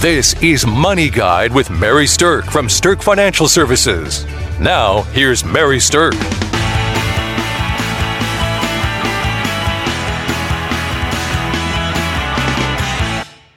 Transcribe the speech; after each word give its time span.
This 0.00 0.32
is 0.42 0.66
Money 0.66 1.10
Guide 1.10 1.52
with 1.52 1.68
Mary 1.68 2.06
Sturk 2.06 2.46
from 2.46 2.70
Sturk 2.70 3.02
Financial 3.02 3.46
Services. 3.46 4.24
Now, 4.58 5.02
here's 5.12 5.44
Mary 5.44 5.78
Sturk. 5.78 6.14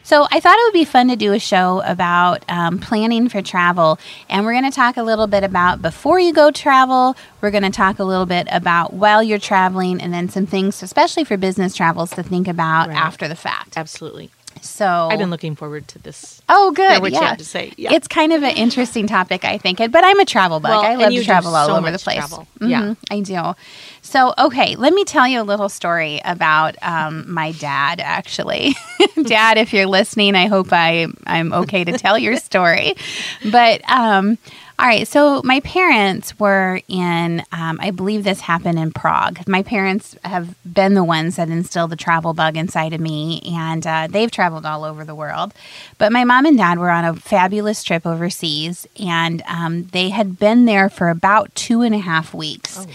So 0.06 0.28
I 0.30 0.40
thought 0.42 0.60
it 0.60 0.64
would 0.66 0.74
be 0.74 0.86
fun 0.86 1.08
to 1.08 1.16
do 1.16 1.32
a 1.34 1.40
show 1.40 1.82
about 1.86 2.44
um, 2.48 2.78
planning 2.78 3.30
for 3.30 3.42
travel, 3.42 3.98
and 4.30 4.46
we're 4.46 4.52
going 4.52 4.70
to 4.70 4.76
talk 4.76 4.98
a 4.98 5.02
little 5.02 5.26
bit 5.28 5.44
about 5.44 5.82
before 5.82 6.20
you 6.20 6.34
go 6.34 6.52
travel. 6.52 7.16
We're 7.42 7.50
going 7.52 7.64
to 7.64 7.72
talk 7.72 7.98
a 7.98 8.04
little 8.04 8.28
bit 8.28 8.48
about 8.52 8.94
while 8.94 9.24
you're 9.24 9.40
traveling, 9.40 10.02
and 10.02 10.14
then 10.14 10.30
some 10.30 10.46
things, 10.46 10.84
especially 10.84 11.24
for 11.24 11.36
business 11.38 11.74
travels, 11.74 12.12
to 12.12 12.22
think 12.22 12.48
about 12.48 12.90
Right. 12.90 12.98
after 12.98 13.28
the 13.28 13.36
fact. 13.36 13.76
Absolutely. 13.76 14.30
So 14.64 15.10
I've 15.12 15.20
been 15.20 15.30
looking 15.30 15.56
forward 15.56 15.88
to 15.90 16.00
this. 16.00 16.42
Oh, 16.48 16.72
good. 16.72 17.02
What 17.02 17.12
you 17.12 17.20
yeah. 17.20 17.30
have 17.30 17.38
to 17.38 17.46
say. 17.46 17.74
Yeah. 17.78 17.94
It's 17.94 18.08
kind 18.08 18.32
of 18.32 18.44
an 18.44 18.56
interesting 18.56 19.08
topic, 19.08 19.44
I 19.44 19.58
think. 19.58 19.80
But 19.80 20.04
I'm 20.04 20.20
a 20.20 20.26
travel 20.26 20.60
bug. 20.60 20.70
Well, 20.70 20.82
I 20.82 20.96
love 20.96 21.12
to 21.12 21.24
travel 21.24 21.54
all 21.56 21.68
so 21.68 21.76
over 21.76 21.92
the 21.92 22.00
place. 22.00 22.18
travel. 22.18 22.48
Yeah. 22.62 22.96
I 23.12 23.20
do. 23.20 23.54
So, 24.02 24.34
okay, 24.38 24.76
let 24.76 24.94
me 24.94 25.04
tell 25.06 25.28
you 25.28 25.42
a 25.42 25.44
little 25.44 25.70
story 25.70 26.22
about 26.24 26.76
um, 26.82 27.32
my 27.32 27.52
dad, 27.54 28.00
actually. 28.00 28.76
dad, 29.24 29.58
if 29.58 29.74
you're 29.74 29.86
listening, 29.86 30.36
I 30.36 30.48
hope 30.48 30.72
I, 30.72 31.08
I'm 31.26 31.54
okay 31.54 31.84
to 31.84 31.98
tell 31.98 32.18
your 32.18 32.38
story. 32.38 32.96
But, 33.52 33.82
um, 33.90 34.38
all 34.80 34.88
right, 34.88 35.08
so 35.08 35.42
my 35.44 35.60
parents 35.60 36.38
were 36.40 36.82
in, 36.88 37.44
um, 37.52 37.78
I 37.80 37.92
believe 37.92 38.24
this 38.24 38.42
happened 38.42 38.80
in 38.80 38.92
Prague. 38.92 39.48
My 39.48 39.62
parents 39.62 40.16
have 40.24 40.56
been 40.66 40.96
the 40.96 41.04
ones 41.04 41.36
that 41.36 41.50
instilled 41.50 41.92
the 41.92 41.96
travel 41.96 42.34
bug 42.34 42.58
inside 42.58 42.92
of 42.92 43.00
me, 43.00 43.42
and 43.46 43.86
uh, 43.86 44.08
they've 44.10 44.32
traveled 44.32 44.66
all 44.66 44.84
over 44.84 45.06
the 45.06 45.14
world. 45.14 45.54
But 46.00 46.12
my 46.12 46.24
mom 46.24 46.48
and 46.48 46.58
dad 46.58 46.80
were 46.80 46.90
on 46.90 47.06
a 47.06 47.14
fabulous 47.14 47.84
trip 47.84 48.06
overseas, 48.06 48.88
and 49.00 49.44
um, 49.48 49.84
they 49.92 50.10
had 50.10 50.40
been 50.40 50.66
there 50.66 50.90
for 50.90 51.10
about 51.10 51.54
two 51.54 51.82
and 51.82 51.94
a 51.94 52.00
half 52.00 52.34
weeks. 52.34 52.88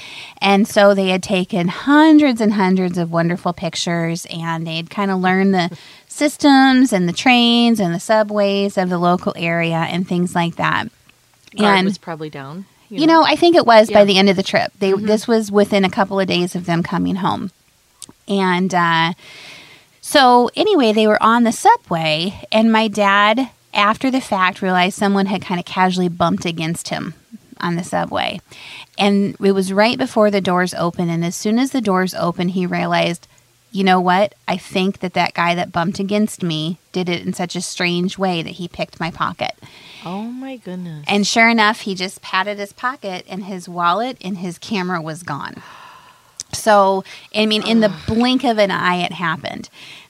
And 0.43 0.67
so 0.67 0.95
they 0.95 1.09
had 1.09 1.23
taken 1.23 1.69
hundreds 1.69 2.41
and 2.41 2.53
hundreds 2.55 2.99
of 2.99 3.13
wonderful 3.13 3.53
pictures, 3.53 4.27
and 4.31 4.67
they'd 4.67 4.91
kind 4.91 5.13
of 5.13 5.21
learned 5.21 5.55
the 5.55 5.79
systems 6.09 6.93
and 6.93 7.09
the 7.09 7.13
trains 7.13 7.79
and 7.79 7.95
the 7.95 8.01
subways 8.01 8.77
of 8.77 8.89
the 8.89 8.99
local 8.99 9.33
area 9.37 9.77
and 9.77 10.09
things 10.09 10.35
like 10.35 10.57
that. 10.57 10.89
Guard 11.57 11.79
and 11.79 11.85
was 11.87 11.99
probably 11.99 12.31
down. 12.31 12.67
you 12.89 13.07
know, 13.07 13.23
I 13.23 13.37
think 13.37 13.57
it 13.57 13.67
was 13.67 13.89
by 13.89 13.93
Yeah. 13.93 13.99
Mm-hmm. 14.01 14.07
the 14.09 14.19
end 14.19 14.29
of 14.31 14.37
the 14.37 14.43
trip. 14.43 14.73
They 14.79 14.93
this 14.93 15.27
was 15.29 15.51
within 15.53 15.85
a 15.85 15.91
couple 15.91 16.19
of 16.21 16.27
days 16.27 16.55
of 16.55 16.67
them 16.67 16.83
coming 16.83 17.17
home, 17.17 17.51
and 18.27 18.75
uh, 18.75 19.13
so 20.01 20.51
anyway, 20.57 20.93
they 20.93 21.07
were 21.07 21.23
on 21.23 21.45
the 21.45 21.53
subway, 21.53 22.41
and 22.51 22.73
my 22.73 22.89
dad, 22.89 23.51
after 23.75 24.11
the 24.11 24.21
fact, 24.21 24.63
realized 24.63 24.97
someone 24.99 25.27
had 25.27 25.43
kind 25.43 25.59
of 25.61 25.67
casually 25.67 26.09
bumped 26.09 26.45
against 26.45 26.89
him 26.89 27.15
on 27.61 27.77
the 27.77 27.85
subway, 27.85 28.41
and 28.97 29.37
it 29.41 29.53
was 29.53 29.73
right 29.73 29.99
before 29.99 30.31
the 30.31 30.41
doors 30.41 30.73
opened. 30.75 31.11
And 31.11 31.25
as 31.25 31.37
soon 31.37 31.59
as 31.59 31.73
the 31.73 31.81
doors 31.81 32.15
opened, 32.15 32.53
he 32.53 32.67
realized. 32.67 33.27
You 33.71 33.85
know 33.85 34.01
what? 34.01 34.35
I 34.47 34.57
think 34.57 35.01
that 35.01 35.13
that 35.15 35.35
guy 35.35 35.55
that 35.55 35.73
bumped 35.73 35.99
against 35.99 36.43
me 36.43 36.79
did 36.93 37.09
it 37.09 37.25
in 37.25 37.33
such 37.35 37.55
a 37.55 37.61
strange 37.61 38.17
way 38.19 38.43
that 38.43 38.53
he 38.55 38.67
picked 38.67 38.99
my 38.99 39.11
pocket. 39.11 39.53
oh 40.05 40.23
my 40.23 40.57
goodness. 40.57 41.05
And 41.07 41.27
sure 41.27 41.49
enough, 41.49 41.81
he 41.81 41.95
just 41.95 42.23
patted 42.23 42.59
his 42.59 42.73
pocket 42.73 43.27
and 43.29 43.45
his 43.45 43.69
wallet 43.69 44.17
and 44.21 44.39
his 44.39 44.59
camera 44.59 45.03
was 45.03 45.23
gone. 45.23 45.63
So, 46.53 47.05
I 47.35 47.45
mean, 47.45 47.67
in 47.67 47.81
the 47.81 47.93
blink 48.07 48.43
of 48.45 48.59
an 48.59 48.71
eye, 48.71 48.97
it 49.05 49.13
happened. 49.13 49.69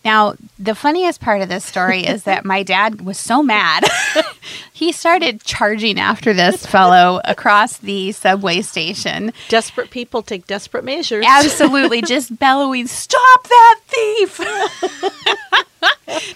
Now, 0.08 0.36
the 0.58 0.74
funniest 0.74 1.20
part 1.20 1.42
of 1.42 1.50
this 1.50 1.66
story 1.66 2.06
is 2.06 2.22
that 2.22 2.46
my 2.46 2.62
dad 2.62 3.02
was 3.02 3.18
so 3.18 3.42
mad. 3.42 3.84
he 4.72 4.90
started 4.90 5.42
charging 5.42 6.00
after 6.00 6.32
this 6.32 6.64
fellow 6.64 7.20
across 7.26 7.76
the 7.76 8.12
subway 8.12 8.62
station. 8.62 9.34
desperate 9.50 9.90
people 9.90 10.22
take 10.22 10.46
desperate 10.46 10.82
measures. 10.82 11.26
Absolutely, 11.28 12.00
just 12.02 12.38
bellowing, 12.38 12.86
"Stop 12.86 13.48
that 13.48 13.80
thief!" 13.86 14.38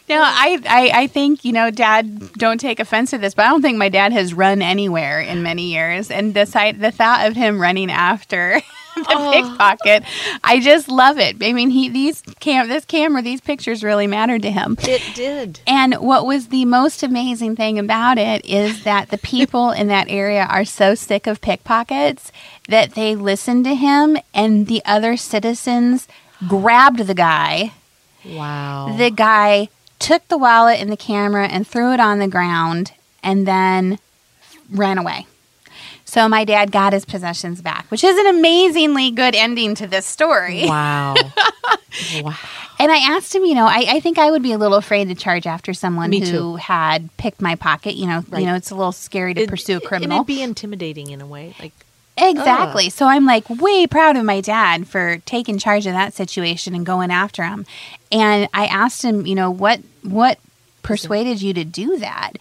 now, 0.07 0.21
I, 0.21 0.61
I, 0.69 0.91
I 0.95 1.07
think 1.07 1.43
you 1.43 1.55
know, 1.55 1.71
Dad, 1.71 2.35
don't 2.35 2.61
take 2.61 2.79
offense 2.79 3.09
to 3.13 3.17
this, 3.17 3.33
but 3.33 3.47
I 3.47 3.49
don't 3.49 3.63
think 3.63 3.79
my 3.79 3.89
dad 3.89 4.13
has 4.13 4.35
run 4.35 4.61
anywhere 4.61 5.19
in 5.19 5.43
many 5.43 5.73
years, 5.73 6.11
and 6.11 6.35
the 6.35 6.45
sight, 6.45 6.79
the 6.79 6.91
thought 6.91 7.27
of 7.27 7.37
him 7.37 7.59
running 7.59 7.91
after. 7.91 8.61
The 9.03 9.31
pickpocket, 9.33 10.05
oh. 10.07 10.39
I 10.45 10.61
just 10.61 10.89
love 10.89 11.19
it. 11.19 11.37
I 11.43 11.53
mean, 11.53 11.71
he 11.71 11.89
these 11.89 12.23
cam 12.41 12.69
this 12.69 12.85
camera, 12.85 13.23
these 13.23 13.41
pictures 13.41 13.83
really 13.83 14.07
mattered 14.07 14.43
to 14.43 14.51
him. 14.51 14.77
It 14.81 15.03
did. 15.15 15.61
And 15.67 15.95
what 15.95 16.27
was 16.27 16.49
the 16.49 16.65
most 16.67 17.03
amazing 17.03 17.57
thing 17.57 17.79
about 17.79 18.19
it 18.19 18.45
is 18.45 18.85
that 18.85 19.09
the 19.09 19.19
people 19.19 19.71
in 19.71 19.89
that 19.89 20.11
area 20.11 20.47
are 20.49 20.65
so 20.65 20.95
sick 20.95 21.27
of 21.27 21.41
pickpockets 21.41 22.31
that 22.69 22.95
they 22.95 23.15
listened 23.15 23.65
to 23.65 23.75
him, 23.75 24.19
and 24.35 24.67
the 24.67 24.83
other 24.85 25.17
citizens 25.17 26.07
grabbed 26.47 27.07
the 27.07 27.15
guy. 27.15 27.73
Wow. 28.25 28.95
The 28.99 29.11
guy 29.11 29.69
took 29.99 30.27
the 30.29 30.39
wallet 30.39 30.81
and 30.81 30.91
the 30.91 30.97
camera 30.97 31.47
and 31.47 31.67
threw 31.67 31.93
it 31.93 32.01
on 32.01 32.19
the 32.19 32.29
ground 32.29 32.93
and 33.23 33.47
then 33.47 33.99
ran 34.71 34.99
away. 34.99 35.27
So 36.13 36.29
my 36.29 36.45
dad 36.45 36.71
got 36.71 36.93
his 36.93 37.07
possessions 37.07 37.63
back, 37.63 37.87
which 37.91 38.05
is 38.05 38.19
an 38.19 38.27
amazingly 38.27 39.11
good 39.13 39.35
ending 39.35 39.75
to 39.77 39.87
this 39.87 40.05
story. 40.05 40.67
wow. 40.67 41.15
wow. 42.23 42.37
And 42.79 42.93
I 42.93 42.99
asked 43.17 43.35
him, 43.35 43.47
you 43.47 43.55
know, 43.55 43.65
I, 43.65 43.87
I 43.89 44.01
think 44.01 44.19
I 44.19 44.31
would 44.31 44.43
be 44.43 44.53
a 44.53 44.59
little 44.59 44.77
afraid 44.77 45.09
to 45.09 45.15
charge 45.15 45.47
after 45.47 45.73
someone 45.73 46.11
Me 46.11 46.21
who 46.21 46.27
too. 46.27 46.57
had 46.57 47.09
picked 47.17 47.41
my 47.41 47.55
pocket. 47.55 47.95
You 47.95 48.09
know, 48.09 48.25
Right. 48.29 48.41
you 48.41 48.47
know, 48.47 48.55
it's 48.57 48.71
a 48.71 48.75
little 48.75 48.93
scary 48.93 49.33
to 49.33 49.45
It- 49.45 49.49
pursue 49.49 49.79
a 49.79 49.81
criminal. 49.81 50.19
It'd 50.19 50.27
be 50.27 50.43
intimidating 50.43 51.09
in 51.09 51.23
a 51.23 51.27
way. 51.27 51.55
Like, 51.59 51.73
exactly. 52.19 52.91
So 52.91 53.07
I'm 53.07 53.25
like 53.25 53.49
way 53.49 53.87
proud 53.87 54.19
of 54.19 54.25
my 54.27 54.43
dad 54.43 54.87
for 54.87 55.17
taking 55.25 55.57
charge 55.57 55.87
of 55.87 55.95
that 55.95 56.13
situation 56.13 56.75
and 56.75 56.85
going 56.85 57.11
after 57.11 57.43
him. 57.43 57.65
And 58.11 58.49
I 58.53 58.67
asked 58.67 59.03
him, 59.03 59.25
you 59.27 59.35
know, 59.35 59.51
what 59.51 59.81
what 60.03 60.39
persuaded 60.83 61.41
you 61.43 61.55
to 61.55 61.65
do 61.65 61.99
that? 61.99 62.33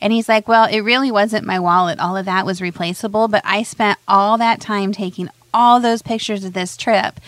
And 0.00 0.12
he's 0.12 0.28
like, 0.28 0.48
well, 0.48 0.68
it 0.70 0.80
really 0.80 1.10
wasn't 1.10 1.46
my 1.46 1.58
wallet. 1.58 1.98
All 1.98 2.16
of 2.16 2.26
that 2.26 2.46
was 2.46 2.60
replaceable, 2.60 3.28
but 3.28 3.42
I 3.44 3.62
spent 3.62 3.98
all 4.08 4.38
that 4.38 4.60
time 4.60 4.92
taking 4.92 5.28
all 5.52 5.80
those 5.80 6.02
pictures 6.02 6.44
of 6.44 6.52
this 6.52 6.76
trip. 6.76 7.20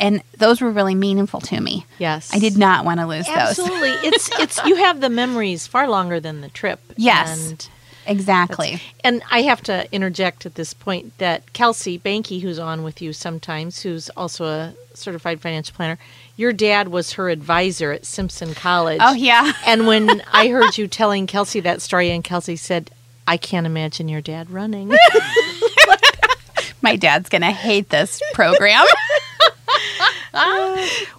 And 0.00 0.22
those 0.36 0.60
were 0.60 0.70
really 0.70 0.94
meaningful 0.94 1.40
to 1.40 1.60
me. 1.60 1.84
yes. 1.98 2.32
I 2.32 2.38
did 2.38 2.56
not 2.56 2.84
want 2.84 3.00
to 3.00 3.06
lose 3.06 3.26
those. 3.26 3.36
Absolutely. 3.36 3.90
it's 3.90 4.30
it's 4.38 4.64
you 4.64 4.76
have 4.76 5.00
the 5.00 5.08
memories 5.08 5.66
far 5.66 5.88
longer 5.88 6.20
than 6.20 6.40
the 6.40 6.48
trip. 6.48 6.78
Yes. 6.96 7.50
And 7.50 7.68
Exactly. 8.08 8.80
And 9.04 9.22
I 9.30 9.42
have 9.42 9.62
to 9.64 9.90
interject 9.92 10.46
at 10.46 10.54
this 10.54 10.72
point 10.72 11.16
that 11.18 11.52
Kelsey 11.52 11.98
Banky, 11.98 12.40
who's 12.40 12.58
on 12.58 12.82
with 12.82 13.02
you 13.02 13.12
sometimes, 13.12 13.82
who's 13.82 14.08
also 14.10 14.46
a 14.46 14.74
certified 14.94 15.40
financial 15.40 15.76
planner, 15.76 15.98
your 16.36 16.52
dad 16.52 16.88
was 16.88 17.12
her 17.12 17.28
advisor 17.28 17.92
at 17.92 18.06
Simpson 18.06 18.54
College. 18.54 19.00
Oh, 19.02 19.12
yeah. 19.12 19.52
And 19.66 19.86
when 19.86 20.22
I 20.32 20.48
heard 20.48 20.78
you 20.78 20.88
telling 20.88 21.26
Kelsey 21.26 21.60
that 21.60 21.82
story, 21.82 22.10
and 22.10 22.24
Kelsey 22.24 22.56
said, 22.56 22.90
I 23.26 23.36
can't 23.36 23.66
imagine 23.66 24.08
your 24.08 24.22
dad 24.22 24.50
running. 24.50 24.88
My 26.82 26.96
dad's 26.96 27.28
going 27.28 27.42
to 27.42 27.50
hate 27.50 27.90
this 27.90 28.22
program. 28.32 28.86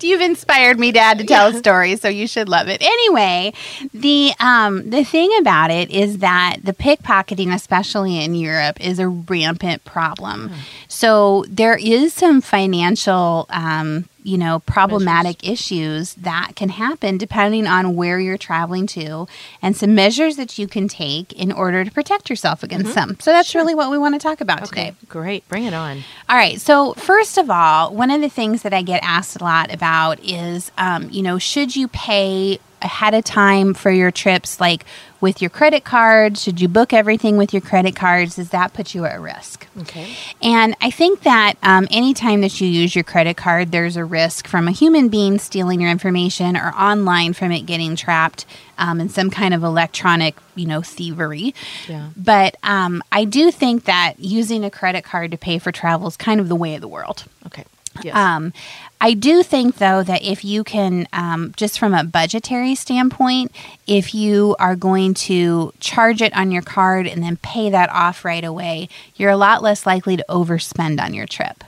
You've 0.01 0.21
inspired 0.21 0.79
me, 0.79 0.91
Dad, 0.91 1.19
to 1.19 1.23
tell 1.23 1.47
a 1.47 1.53
story, 1.53 1.95
so 1.95 2.07
you 2.07 2.27
should 2.27 2.49
love 2.49 2.67
it. 2.67 2.81
Anyway, 2.81 3.53
the 3.93 4.33
um, 4.39 4.89
the 4.89 5.03
thing 5.03 5.31
about 5.39 5.71
it 5.71 5.89
is 5.91 6.19
that 6.19 6.57
the 6.63 6.73
pickpocketing, 6.73 7.53
especially 7.53 8.23
in 8.23 8.35
Europe, 8.35 8.79
is 8.81 8.99
a 8.99 9.07
rampant 9.07 9.85
problem. 9.85 10.51
So 10.87 11.45
there 11.47 11.77
is 11.77 12.13
some 12.13 12.41
financial, 12.41 13.45
um, 13.49 14.08
you 14.23 14.37
know, 14.37 14.59
problematic 14.59 15.47
issues 15.47 16.13
that 16.15 16.51
can 16.55 16.69
happen 16.69 17.17
depending 17.17 17.67
on 17.67 17.95
where 17.95 18.19
you're 18.19 18.37
traveling 18.37 18.87
to, 18.87 19.27
and 19.61 19.75
some 19.75 19.95
measures 19.95 20.35
that 20.35 20.57
you 20.57 20.67
can 20.67 20.87
take 20.87 21.33
in 21.33 21.51
order 21.51 21.83
to 21.83 21.91
protect 21.91 22.29
yourself 22.29 22.63
against 22.63 22.95
them. 22.95 23.17
So 23.19 23.31
that's 23.31 23.55
really 23.55 23.75
what 23.75 23.91
we 23.91 23.97
want 23.97 24.15
to 24.15 24.19
talk 24.19 24.41
about 24.41 24.65
today. 24.65 24.93
great. 25.07 25.47
Bring 25.47 25.65
it 25.65 25.73
on. 25.73 26.03
All 26.27 26.35
right. 26.35 26.59
So, 26.59 26.93
first 26.93 27.37
of 27.37 27.49
all, 27.49 27.93
one 27.93 28.11
of 28.11 28.21
the 28.21 28.29
things 28.29 28.63
that 28.63 28.73
I 28.73 28.81
get 28.81 29.01
asked 29.03 29.39
a 29.39 29.43
lot 29.43 29.73
about 29.73 30.19
is, 30.23 30.71
um, 30.77 31.09
you 31.11 31.21
know, 31.21 31.37
should 31.37 31.75
you 31.75 31.87
pay 31.87 32.59
ahead 32.81 33.13
of 33.13 33.23
time 33.23 33.73
for 33.73 33.91
your 33.91 34.11
trips, 34.11 34.59
like 34.59 34.85
with 35.21 35.41
your 35.41 35.49
credit 35.49 35.83
card? 35.83 36.37
Should 36.37 36.61
you 36.61 36.67
book 36.67 36.93
everything 36.93 37.37
with 37.37 37.53
your 37.53 37.61
credit 37.61 37.95
cards? 37.95 38.35
Does 38.35 38.49
that 38.49 38.73
put 38.73 38.95
you 38.95 39.05
at 39.05 39.19
risk? 39.19 39.67
Okay. 39.79 40.15
And 40.41 40.75
I 40.81 40.91
think 40.91 41.21
that 41.21 41.55
um, 41.63 41.87
anytime 41.91 42.41
that 42.41 42.59
you 42.61 42.67
use 42.67 42.95
your 42.95 43.03
credit 43.03 43.37
card, 43.37 43.71
there's 43.71 43.97
a 43.97 44.05
risk 44.05 44.47
from 44.47 44.67
a 44.67 44.71
human 44.71 45.09
being 45.09 45.39
stealing 45.39 45.81
your 45.81 45.91
information 45.91 46.55
or 46.55 46.73
online 46.73 47.33
from 47.33 47.51
it 47.51 47.61
getting 47.61 47.95
trapped 47.95 48.45
um, 48.77 49.01
in 49.01 49.09
some 49.09 49.29
kind 49.29 49.53
of 49.53 49.63
electronic, 49.63 50.35
you 50.55 50.65
know, 50.65 50.81
thievery. 50.81 51.53
Yeah. 51.87 52.09
But 52.15 52.55
um, 52.63 53.03
I 53.11 53.25
do 53.25 53.51
think 53.51 53.85
that 53.85 54.15
using 54.19 54.63
a 54.63 54.71
credit 54.71 55.03
card 55.03 55.31
to 55.31 55.37
pay 55.37 55.59
for 55.59 55.71
travel 55.71 56.07
is 56.07 56.17
kind 56.17 56.39
of 56.39 56.47
the 56.47 56.55
way 56.55 56.75
of 56.75 56.81
the 56.81 56.87
world. 56.87 57.25
Okay. 57.45 57.65
Yes. 58.03 58.15
Um, 58.15 58.53
I 59.01 59.13
do 59.13 59.43
think, 59.43 59.77
though, 59.77 60.03
that 60.03 60.23
if 60.23 60.43
you 60.43 60.63
can, 60.63 61.07
um, 61.13 61.53
just 61.55 61.79
from 61.79 61.93
a 61.93 62.03
budgetary 62.03 62.75
standpoint, 62.75 63.51
if 63.87 64.13
you 64.13 64.55
are 64.59 64.75
going 64.75 65.13
to 65.15 65.73
charge 65.79 66.21
it 66.21 66.35
on 66.35 66.51
your 66.51 66.61
card 66.61 67.07
and 67.07 67.23
then 67.23 67.37
pay 67.37 67.69
that 67.69 67.89
off 67.91 68.25
right 68.25 68.43
away, 68.43 68.89
you're 69.15 69.29
a 69.29 69.37
lot 69.37 69.63
less 69.63 69.85
likely 69.85 70.17
to 70.17 70.25
overspend 70.29 71.01
on 71.01 71.13
your 71.13 71.25
trip. 71.25 71.63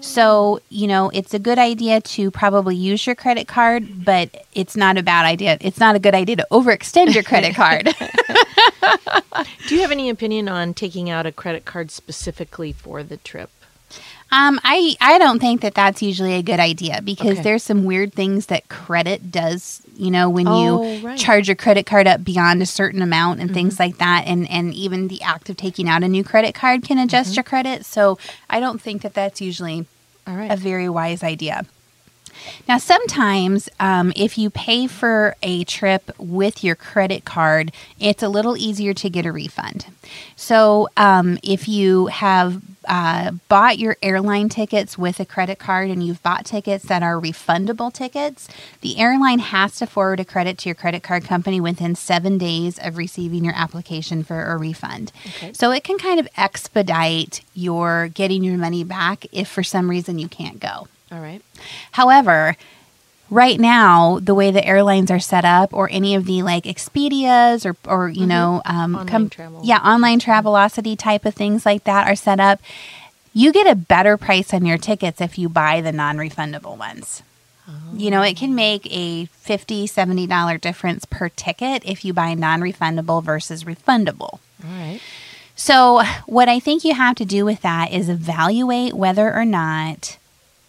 So, 0.00 0.60
you 0.70 0.86
know, 0.86 1.10
it's 1.12 1.34
a 1.34 1.38
good 1.38 1.58
idea 1.58 2.00
to 2.00 2.30
probably 2.30 2.76
use 2.76 3.04
your 3.04 3.16
credit 3.16 3.48
card, 3.48 4.04
but 4.04 4.46
it's 4.54 4.76
not 4.76 4.96
a 4.96 5.02
bad 5.02 5.26
idea. 5.26 5.58
It's 5.60 5.80
not 5.80 5.96
a 5.96 5.98
good 5.98 6.14
idea 6.14 6.36
to 6.36 6.46
overextend 6.50 7.14
your 7.14 7.24
credit 7.24 7.54
card. 7.54 7.86
Do 9.68 9.74
you 9.74 9.82
have 9.82 9.90
any 9.90 10.08
opinion 10.08 10.48
on 10.48 10.74
taking 10.74 11.10
out 11.10 11.26
a 11.26 11.32
credit 11.32 11.64
card 11.64 11.90
specifically 11.90 12.72
for 12.72 13.02
the 13.02 13.16
trip? 13.18 13.50
Um, 14.32 14.60
I 14.62 14.94
I 15.00 15.18
don't 15.18 15.40
think 15.40 15.60
that 15.62 15.74
that's 15.74 16.02
usually 16.02 16.34
a 16.34 16.42
good 16.42 16.60
idea 16.60 17.00
because 17.02 17.32
Okay. 17.32 17.42
there's 17.42 17.62
some 17.64 17.84
weird 17.84 18.12
things 18.12 18.46
that 18.46 18.68
credit 18.68 19.30
does. 19.32 19.82
You 19.96 20.10
know, 20.10 20.30
when 20.30 20.46
Oh, 20.48 20.62
you 20.62 20.76
right. 20.78 21.00
Mm-hmm. 21.00 21.16
charge 21.16 21.48
your 21.48 21.56
credit 21.56 21.84
card 21.84 22.06
up 22.06 22.24
beyond 22.24 22.62
a 22.62 22.66
certain 22.66 23.02
amount 23.02 23.40
and 23.40 23.52
things 23.52 23.78
like 23.80 23.98
that, 23.98 24.24
and 24.26 24.48
and 24.50 24.72
even 24.74 25.08
the 25.08 25.20
act 25.22 25.50
of 25.50 25.56
taking 25.56 25.88
out 25.88 26.02
a 26.02 26.08
new 26.08 26.24
credit 26.24 26.54
card 26.54 26.82
can 26.84 26.98
adjust 26.98 27.36
your 27.36 27.42
credit. 27.42 27.84
So 27.84 28.18
I 28.48 28.60
don't 28.60 28.80
think 28.80 29.02
that 29.02 29.14
that's 29.14 29.40
usually 29.40 29.86
All 30.26 30.36
right. 30.36 30.50
a 30.50 30.56
very 30.56 30.88
wise 30.88 31.22
idea. 31.22 31.66
Now, 32.68 32.78
sometimes 32.78 33.68
um, 33.78 34.12
if 34.16 34.38
you 34.38 34.50
pay 34.50 34.86
for 34.86 35.36
a 35.42 35.64
trip 35.64 36.10
with 36.18 36.62
your 36.62 36.74
credit 36.74 37.24
card, 37.24 37.72
it's 37.98 38.22
a 38.22 38.28
little 38.28 38.56
easier 38.56 38.94
to 38.94 39.10
get 39.10 39.26
a 39.26 39.32
refund. 39.32 39.86
So, 40.36 40.88
um, 40.96 41.38
if 41.42 41.68
you 41.68 42.06
have 42.06 42.62
uh, 42.86 43.32
bought 43.48 43.78
your 43.78 43.96
airline 44.02 44.48
tickets 44.48 44.96
with 44.96 45.20
a 45.20 45.24
credit 45.24 45.58
card 45.58 45.90
and 45.90 46.02
you've 46.02 46.22
bought 46.22 46.44
tickets 46.46 46.84
that 46.86 47.02
are 47.02 47.20
refundable 47.20 47.92
tickets, 47.92 48.48
the 48.80 48.98
airline 48.98 49.38
has 49.38 49.76
to 49.76 49.86
forward 49.86 50.18
a 50.18 50.24
credit 50.24 50.58
to 50.58 50.68
your 50.68 50.74
credit 50.74 51.02
card 51.02 51.24
company 51.24 51.60
within 51.60 51.94
seven 51.94 52.38
days 52.38 52.78
of 52.78 52.96
receiving 52.96 53.44
your 53.44 53.54
application 53.54 54.22
for 54.22 54.44
a 54.44 54.56
refund. 54.56 55.12
Okay. 55.26 55.52
So, 55.52 55.70
it 55.70 55.84
can 55.84 55.98
kind 55.98 56.18
of 56.18 56.28
expedite 56.36 57.42
your 57.54 58.08
getting 58.08 58.42
your 58.42 58.58
money 58.58 58.84
back 58.84 59.26
if 59.32 59.48
for 59.48 59.62
some 59.62 59.90
reason 59.90 60.18
you 60.18 60.28
can't 60.28 60.60
go. 60.60 60.88
All 61.12 61.20
right. 61.20 61.42
However, 61.92 62.56
right 63.30 63.58
now, 63.60 64.18
the 64.20 64.34
way 64.34 64.50
the 64.50 64.64
airlines 64.64 65.10
are 65.10 65.20
set 65.20 65.44
up, 65.44 65.72
or 65.72 65.88
any 65.90 66.14
of 66.14 66.24
the 66.26 66.42
like 66.42 66.64
Expedias 66.64 67.64
or, 67.64 67.76
or 67.90 68.08
you 68.08 68.26
know, 68.26 68.62
um, 68.64 68.94
Mm-hmm. 68.94 69.00
Online 69.14 69.28
travel. 69.30 69.60
yeah, 69.64 69.78
online 69.78 70.20
Travelocity 70.20 70.96
type 70.98 71.24
of 71.24 71.34
things 71.34 71.64
like 71.66 71.84
that 71.84 72.06
are 72.06 72.16
set 72.16 72.40
up. 72.40 72.60
You 73.32 73.52
get 73.52 73.66
a 73.68 73.76
better 73.76 74.16
price 74.16 74.52
on 74.52 74.64
your 74.66 74.78
tickets 74.78 75.20
if 75.20 75.38
you 75.38 75.48
buy 75.48 75.80
the 75.80 75.92
non 75.92 76.16
refundable 76.16 76.76
ones. 76.76 77.22
You 77.94 78.10
know, 78.10 78.22
it 78.22 78.36
can 78.36 78.56
make 78.56 78.84
a 78.86 79.26
$50, 79.46 79.84
$70 79.84 80.60
difference 80.60 81.04
per 81.04 81.28
ticket 81.28 81.84
if 81.84 82.04
you 82.04 82.12
buy 82.12 82.34
non 82.34 82.60
refundable 82.60 83.22
versus 83.22 83.62
refundable. 83.62 84.40
All 84.64 84.70
right. 84.70 85.00
So, 85.54 86.02
what 86.26 86.48
I 86.48 86.58
think 86.58 86.84
you 86.84 86.94
have 86.94 87.14
to 87.16 87.24
do 87.24 87.44
with 87.44 87.60
that 87.62 87.92
is 87.92 88.08
evaluate 88.08 88.94
whether 88.94 89.32
or 89.32 89.44
not 89.44 90.18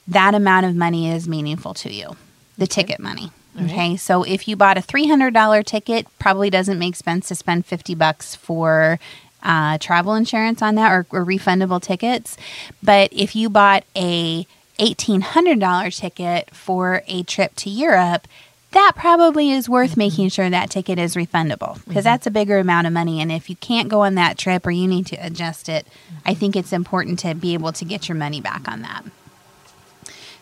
that 0.08 0.34
amount 0.36 0.66
of 0.66 0.76
money 0.76 1.10
is 1.10 1.28
meaningful 1.28 1.74
to 1.76 1.94
you, 1.94 2.16
the 2.58 2.68
ticket 2.68 3.00
money. 3.00 3.32
Okay, 3.60 3.98
so 3.98 4.24
if 4.24 4.48
you 4.48 4.56
bought 4.56 4.78
a 4.78 4.82
$300 4.82 5.66
ticket, 5.66 6.08
probably 6.20 6.50
doesn't 6.50 6.80
make 6.80 6.96
sense 6.96 7.28
to 7.28 7.36
spend 7.36 7.66
50 7.66 7.96
bucks 7.96 8.34
for 8.34 8.98
uh, 9.44 9.78
travel 9.78 10.14
insurance 10.14 10.62
on 10.62 10.76
that 10.76 10.92
or, 10.92 11.06
or 11.10 11.26
refundable 11.26 11.82
tickets. 11.82 12.38
But 12.82 13.12
if 13.12 13.36
you 13.36 13.50
bought 13.50 13.84
a 13.96 14.48
$1,800 14.80 15.98
ticket 16.00 16.50
for 16.52 17.04
a 17.08 17.24
trip 17.24 17.56
to 17.58 17.70
Europe, 17.70 18.28
that 18.72 18.94
probably 18.96 19.52
is 19.52 19.68
worth 19.68 19.92
mm-hmm. 19.92 20.00
making 20.00 20.30
sure 20.30 20.50
that 20.50 20.70
ticket 20.70 20.98
is 20.98 21.16
refundable 21.16 21.76
because 21.86 21.88
mm-hmm. 21.88 22.02
that's 22.04 22.28
a 22.28 22.32
bigger 22.32 22.58
amount 22.58 22.88
of 22.88 22.94
money. 22.94 23.20
And 23.20 23.32
if 23.32 23.50
you 23.50 23.58
can't 23.58 23.90
go 23.90 24.02
on 24.02 24.16
that 24.16 24.38
trip 24.38 24.66
or 24.66 24.72
you 24.72 24.88
need 24.88 25.08
to 25.08 25.18
adjust 25.18 25.68
it, 25.68 25.86
I 26.26 26.32
mm-hmm. 26.32 26.40
think 26.40 26.56
it's 26.56 26.72
important 26.72 27.20
to 27.20 27.36
be 27.36 27.54
able 27.54 27.74
to 27.74 27.86
get 27.86 28.08
your 28.08 28.18
money 28.18 28.40
back 28.40 28.70
on 28.70 28.82
that. 28.82 29.04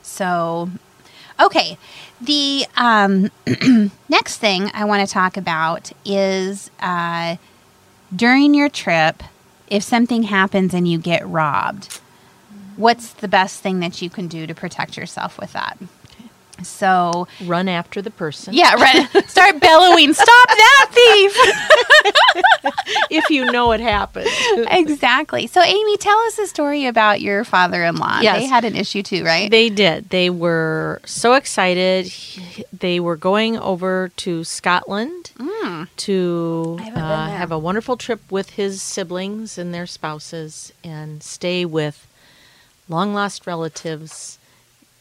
So, 0.02 0.70
okay. 1.40 1.78
The 2.22 2.66
um, 2.76 3.32
next 4.10 4.38
thing 4.38 4.70
I 4.74 4.86
want 4.86 5.08
to 5.08 5.14
talk 5.14 5.38
about 5.38 5.92
is 6.04 6.70
uh, 6.80 7.38
during 8.16 8.54
your 8.54 8.70
trip, 8.70 9.24
if 9.68 9.84
something 9.84 10.24
happens 10.24 10.74
and 10.74 10.88
you 10.88 10.98
get 10.98 11.26
robbed, 11.28 12.00
what's 12.76 13.14
the 13.14 13.28
best 13.28 13.62
thing 13.62 13.80
that 13.80 14.02
you 14.02 14.10
can 14.10 14.28
do 14.28 14.48
to 14.48 14.56
protect 14.56 14.98
yourself 14.98 15.38
with 15.40 15.54
that? 15.54 15.78
So, 16.64 17.28
Run 17.46 17.68
after 17.68 18.02
the 18.02 18.12
person. 18.12 18.54
yeah, 18.54 18.74
right. 18.76 19.08
Start 19.30 19.60
bellowing, 19.60 20.14
stop 20.14 20.48
that 20.48 20.88
thief. 20.92 21.36
if 23.10 23.30
you 23.30 23.46
know 23.46 23.72
it 23.72 23.80
happened. 23.80 24.30
exactly. 24.70 25.48
So, 25.48 25.62
Amy, 25.62 25.98
tell 25.98 26.18
us 26.20 26.38
a 26.40 26.48
story 26.48 26.86
about 26.86 27.22
your 27.22 27.44
father 27.44 27.84
in 27.84 27.96
law. 27.96 28.20
Yes. 28.22 28.40
They 28.40 28.46
had 28.48 28.66
an 28.66 28.76
issue 28.76 29.04
too, 29.04 29.24
right? 29.24 29.50
They 29.50 29.70
did. 29.70 30.10
They 30.10 30.30
were 30.30 31.02
so 31.06 31.34
excited. 31.34 32.06
He- 32.08 32.66
They 32.78 33.00
were 33.00 33.16
going 33.18 33.58
over 33.58 34.10
to 34.18 34.44
Scotland 34.44 35.32
to 35.98 36.78
haven't 36.78 36.94
been 36.94 37.04
uh, 37.04 37.30
have 37.30 37.52
a 37.52 37.60
wonderful 37.60 37.96
trip 37.98 38.20
with 38.32 38.52
his 38.52 38.82
siblings 38.82 39.58
and 39.58 39.74
their 39.74 39.86
spouses 39.86 40.72
and 40.84 41.22
stay 41.24 41.66
with 41.66 42.08
long 42.88 43.14
lost 43.14 43.46
relatives 43.46 44.39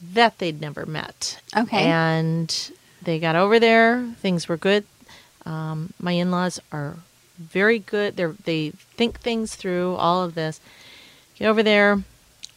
that 0.00 0.39
they'd 0.39 0.61
never 0.61 0.87
met. 0.87 1.41
Okay. 1.56 1.85
And 1.85 2.71
they 3.03 3.19
got 3.19 3.37
over 3.37 3.59
there. 3.59 4.03
Things 4.21 4.49
were 4.49 4.56
good. 4.56 4.85
Um, 5.47 5.93
my 6.00 6.12
in 6.12 6.31
laws 6.31 6.61
are 6.73 6.97
very 7.39 7.79
good. 7.79 8.17
They 8.17 8.27
they 8.45 8.71
think 8.97 9.21
things 9.21 9.55
through. 9.55 9.95
All 9.95 10.23
of 10.25 10.35
this. 10.35 10.61
Get 11.39 11.49
over 11.49 11.62
there. 11.62 12.03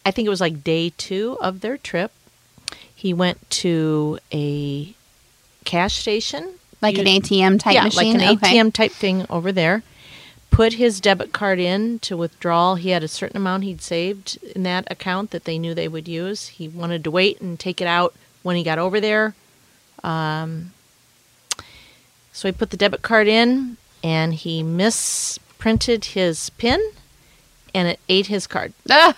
I 0.05 0.11
think 0.11 0.25
it 0.25 0.29
was 0.29 0.41
like 0.41 0.63
day 0.63 0.91
two 0.97 1.37
of 1.41 1.61
their 1.61 1.77
trip. 1.77 2.11
He 2.93 3.13
went 3.13 3.47
to 3.51 4.19
a 4.33 4.93
cash 5.65 5.95
station, 5.95 6.55
like 6.81 6.95
You- 6.95 7.01
an 7.01 7.07
ATM 7.07 7.59
type 7.59 7.73
yeah, 7.75 7.83
machine? 7.83 8.17
like 8.17 8.21
an 8.29 8.37
Okay. 8.37 8.57
ATM 8.57 8.71
type 8.73 8.91
thing 8.91 9.25
over 9.29 9.51
there. 9.51 9.83
Put 10.51 10.73
his 10.73 11.01
debit 11.01 11.33
card 11.33 11.59
in 11.59 11.97
to 11.99 12.15
withdraw. 12.15 12.75
He 12.75 12.89
had 12.89 13.03
a 13.03 13.07
certain 13.07 13.37
amount 13.37 13.63
he'd 13.63 13.81
saved 13.81 14.37
in 14.55 14.63
that 14.63 14.85
account 14.91 15.31
that 15.31 15.45
they 15.45 15.57
knew 15.57 15.73
they 15.73 15.87
would 15.87 16.07
use. 16.07 16.47
He 16.47 16.67
wanted 16.67 17.03
to 17.05 17.11
wait 17.11 17.41
and 17.41 17.59
take 17.59 17.81
it 17.81 17.87
out 17.87 18.13
when 18.43 18.55
he 18.55 18.63
got 18.63 18.77
over 18.77 18.99
there. 18.99 19.33
Um, 20.03 20.73
so 22.33 22.47
he 22.47 22.51
put 22.51 22.69
the 22.69 22.77
debit 22.77 23.01
card 23.01 23.27
in 23.27 23.77
and 24.03 24.33
he 24.33 24.61
misprinted 24.61 26.05
his 26.05 26.49
PIN 26.51 26.81
and 27.73 27.87
it 27.87 27.99
ate 28.09 28.27
his 28.27 28.47
card. 28.47 28.73
Ah. 28.89 29.15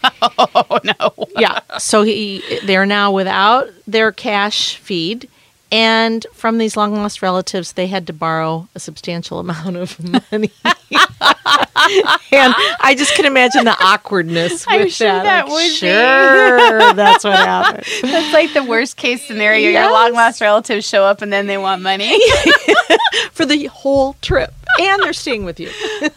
oh, 0.22 0.78
no. 0.84 1.28
yeah. 1.36 1.60
So 1.78 2.02
he 2.02 2.42
they're 2.64 2.86
now 2.86 3.10
without 3.10 3.68
their 3.86 4.12
cash 4.12 4.76
feed. 4.76 5.28
And 5.70 6.26
from 6.32 6.56
these 6.58 6.76
long 6.76 6.94
lost 6.94 7.20
relatives, 7.20 7.72
they 7.72 7.88
had 7.88 8.06
to 8.06 8.12
borrow 8.12 8.68
a 8.74 8.80
substantial 8.80 9.38
amount 9.40 9.76
of 9.76 9.98
money. 10.02 10.50
and 12.32 12.54
I 12.80 12.94
just 12.96 13.14
can 13.14 13.24
imagine 13.26 13.64
the 13.64 13.76
awkwardness 13.82 14.66
with 14.66 14.68
I'm 14.68 14.88
sure 14.88 15.08
that. 15.08 15.22
that 15.24 15.44
Like, 15.44 15.52
would 15.52 15.62
be. 15.62 15.68
sure, 15.74 16.94
that's 16.94 17.24
what 17.24 17.36
happened. 17.36 17.84
That's 18.02 18.32
like 18.32 18.52
the 18.54 18.64
worst 18.64 18.96
case 18.96 19.26
scenario. 19.26 19.70
Your 19.70 19.90
long 19.90 20.12
lost 20.12 20.40
relatives 20.40 20.88
show 20.88 21.04
up 21.04 21.22
and 21.22 21.32
then 21.32 21.46
they 21.46 21.58
want 21.58 21.82
money. 21.82 22.18
For 23.32 23.44
the 23.46 23.66
whole 23.66 24.14
trip. 24.22 24.52
And 24.80 25.02
they're 25.02 25.12
staying 25.12 25.44
with 25.44 25.60
you. 25.60 25.70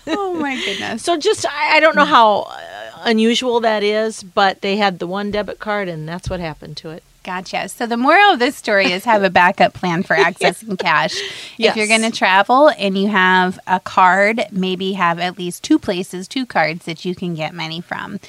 oh, 0.08 0.38
my 0.40 0.56
goodness. 0.64 1.04
So 1.04 1.18
just, 1.18 1.46
I, 1.46 1.78
I 1.78 1.80
don't 1.80 1.96
know 1.96 2.06
how 2.06 2.42
uh, 2.44 2.60
unusual 3.04 3.60
that 3.62 3.84
is, 3.84 4.24
but 4.24 4.62
they 4.62 4.78
had 4.78 5.00
the 5.00 5.08
one 5.08 5.32
debit 5.32 5.60
card, 5.60 5.88
and 5.88 6.08
that's 6.08 6.30
what 6.30 6.40
happened 6.40 6.78
to 6.78 6.90
it. 6.92 7.04
Gotcha. 7.24 7.70
So 7.70 7.86
the 7.86 7.98
moral 7.98 8.34
of 8.34 8.40
this 8.40 8.56
story 8.56 8.92
is 8.92 9.06
have 9.06 9.24
a 9.24 9.30
backup 9.30 9.74
plan 9.74 10.02
for 10.02 10.16
accessing 10.18 10.78
cash. 10.80 11.14
If 11.60 11.76
you're 11.76 11.88
going 11.88 12.02
to 12.02 12.12
travel 12.12 12.70
and 12.70 12.98
you 12.98 13.10
have 13.10 13.60
a 13.68 13.80
card, 13.80 14.46
maybe 14.52 14.94
have 14.94 15.20
at 15.20 15.38
least 15.38 15.64
two 15.64 15.78
places, 15.78 16.28
two 16.28 16.46
cards 16.46 16.86
that 16.86 17.06
you 17.06 17.14
can 17.14 17.36
get 17.36 17.54
money 17.54 17.80
from. 17.80 18.20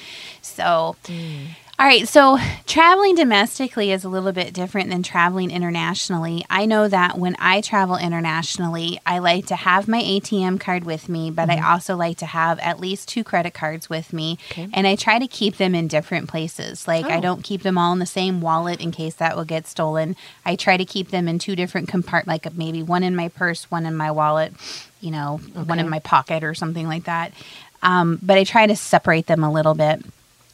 So, 0.41 0.95
mm. 1.05 1.47
All 1.79 1.87
right. 1.87 2.07
So 2.07 2.37
traveling 2.67 3.15
domestically 3.15 3.91
is 3.91 4.03
a 4.03 4.09
little 4.09 4.31
bit 4.31 4.53
different 4.53 4.89
than 4.91 5.01
traveling 5.01 5.49
internationally. 5.51 6.45
I 6.49 6.65
know 6.65 6.87
that 6.87 7.17
when 7.17 7.35
I 7.39 7.61
travel 7.61 7.97
internationally, 7.97 8.99
I 9.05 9.17
like 9.19 9.47
to 9.47 9.55
have 9.55 9.87
my 9.87 9.99
ATM 10.01 10.59
card 10.59 10.83
with 10.83 11.09
me, 11.09 11.31
but 11.31 11.49
I 11.49 11.59
also 11.73 11.95
like 11.97 12.17
to 12.19 12.27
have 12.27 12.59
at 12.59 12.79
least 12.79 13.09
two 13.09 13.23
credit 13.23 13.53
cards 13.55 13.89
with 13.89 14.13
me. 14.13 14.37
Okay. 14.51 14.69
And 14.71 14.85
I 14.85 14.95
try 14.95 15.17
to 15.19 15.27
keep 15.27 15.57
them 15.57 15.73
in 15.73 15.87
different 15.87 16.29
places. 16.29 16.87
Like 16.87 17.05
I 17.05 17.17
Oh. 17.17 17.21
don't 17.21 17.43
keep 17.43 17.63
them 17.63 17.77
all 17.77 17.91
in 17.91 17.99
the 17.99 18.05
same 18.05 18.39
wallet 18.39 18.79
in 18.79 18.91
case 18.91 19.15
that 19.15 19.35
will 19.35 19.43
get 19.43 19.65
stolen. 19.67 20.15
I 20.45 20.55
try 20.55 20.77
to 20.77 20.85
keep 20.85 21.09
them 21.09 21.27
in 21.27 21.39
two 21.39 21.55
different 21.55 21.87
compartments, 21.89 22.45
like 22.45 22.55
maybe 22.55 22.83
one 22.83 23.03
in 23.03 23.15
my 23.15 23.29
purse, 23.29 23.69
one 23.71 23.85
in 23.87 23.95
my 23.95 24.11
wallet, 24.11 24.53
you 25.01 25.09
know, 25.11 25.37
one 25.65 25.79
in 25.79 25.89
my 25.89 25.99
pocket 25.99 26.43
or 26.43 26.53
something 26.53 26.87
like 26.87 27.05
that. 27.05 27.33
Um, 27.81 28.19
but 28.21 28.37
I 28.37 28.43
try 28.43 28.67
to 28.67 28.75
separate 28.75 29.25
them 29.25 29.43
a 29.43 29.51
little 29.51 29.73
bit. 29.73 30.05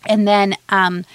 And 0.05 0.27
then 0.27 0.55
um, 0.69 1.05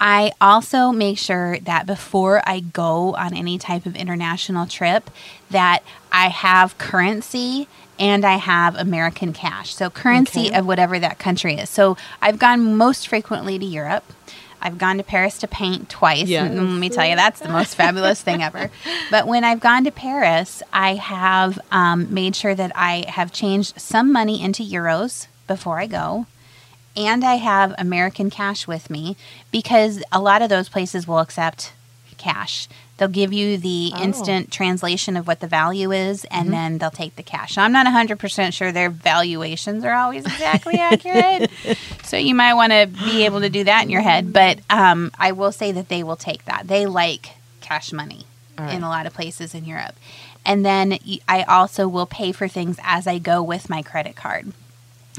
I 0.00 0.32
also 0.40 0.90
make 0.90 1.18
sure 1.18 1.58
that 1.60 1.86
before 1.86 2.42
I 2.46 2.60
go 2.60 3.14
on 3.14 3.34
any 3.34 3.56
type 3.58 3.86
of 3.86 3.94
international 3.96 4.66
trip 4.66 5.10
that 5.50 5.82
I 6.10 6.28
have 6.28 6.76
currency 6.78 7.68
and 7.98 8.24
I 8.24 8.36
have 8.36 8.74
American 8.74 9.32
cash. 9.32 9.74
So 9.74 9.90
currency 9.90 10.48
Okay. 10.48 10.58
of 10.58 10.66
whatever 10.66 10.98
that 10.98 11.18
country 11.18 11.54
is. 11.54 11.70
So 11.70 11.96
I've 12.20 12.38
gone 12.38 12.76
most 12.76 13.06
frequently 13.06 13.58
to 13.58 13.64
Europe. 13.64 14.04
I've 14.60 14.78
gone 14.78 14.96
to 14.98 15.02
Paris 15.04 15.38
to 15.38 15.48
paint 15.48 15.88
twice. 15.88 16.28
Yes. 16.28 16.48
And 16.50 16.56
let 16.70 16.78
me 16.78 16.88
tell 16.88 17.04
you, 17.06 17.16
that's 17.16 17.40
the 17.40 17.48
most 17.48 17.74
fabulous 17.74 18.22
thing 18.22 18.42
ever. 18.42 18.70
But 19.10 19.26
when 19.26 19.44
I've 19.44 19.60
gone 19.60 19.84
to 19.84 19.90
Paris, 19.90 20.62
I 20.72 20.94
have 20.94 21.58
um, 21.70 22.12
made 22.14 22.34
sure 22.34 22.54
that 22.54 22.72
I 22.74 23.04
have 23.08 23.32
changed 23.32 23.80
some 23.80 24.12
money 24.12 24.40
into 24.42 24.62
euros 24.62 25.26
before 25.46 25.78
I 25.80 25.86
go. 25.86 26.26
And 26.96 27.24
I 27.24 27.36
have 27.36 27.74
American 27.78 28.28
cash 28.30 28.66
with 28.66 28.90
me 28.90 29.16
because 29.50 30.02
a 30.12 30.20
lot 30.20 30.42
of 30.42 30.48
those 30.48 30.68
places 30.68 31.08
will 31.08 31.20
accept 31.20 31.72
cash. 32.18 32.68
They'll 32.98 33.08
give 33.08 33.32
you 33.32 33.56
the 33.56 33.92
Oh. 33.94 34.02
instant 34.02 34.52
translation 34.52 35.16
of 35.16 35.26
what 35.26 35.40
the 35.40 35.48
value 35.48 35.90
is, 35.90 36.24
and 36.26 36.52
then 36.52 36.78
they'll 36.78 36.90
take 36.90 37.16
the 37.16 37.22
cash. 37.22 37.58
I'm 37.58 37.72
not 37.72 37.86
100% 37.86 38.52
sure 38.54 38.70
their 38.70 38.90
valuations 38.90 39.84
are 39.84 39.94
always 39.94 40.24
exactly 40.24 40.76
accurate. 40.76 41.50
So 42.04 42.18
you 42.18 42.34
might 42.34 42.52
want 42.52 42.72
to 42.72 42.86
be 42.86 43.24
able 43.24 43.40
to 43.40 43.48
do 43.48 43.64
that 43.64 43.84
in 43.84 43.90
your 43.90 44.02
head. 44.02 44.34
But 44.34 44.58
um, 44.68 45.10
I 45.18 45.32
will 45.32 45.50
say 45.50 45.72
that 45.72 45.88
they 45.88 46.02
will 46.02 46.16
take 46.16 46.44
that. 46.44 46.68
They 46.68 46.84
like 46.84 47.30
cash 47.62 47.90
money 47.90 48.26
right. 48.58 48.74
in 48.74 48.82
a 48.82 48.88
lot 48.90 49.06
of 49.06 49.14
places 49.14 49.54
in 49.54 49.64
Europe. 49.64 49.94
And 50.44 50.62
then 50.62 50.98
I 51.26 51.44
also 51.44 51.88
will 51.88 52.04
pay 52.04 52.32
for 52.32 52.48
things 52.48 52.76
as 52.82 53.06
I 53.06 53.18
go 53.18 53.42
with 53.42 53.70
my 53.70 53.80
credit 53.80 54.14
card. 54.14 54.52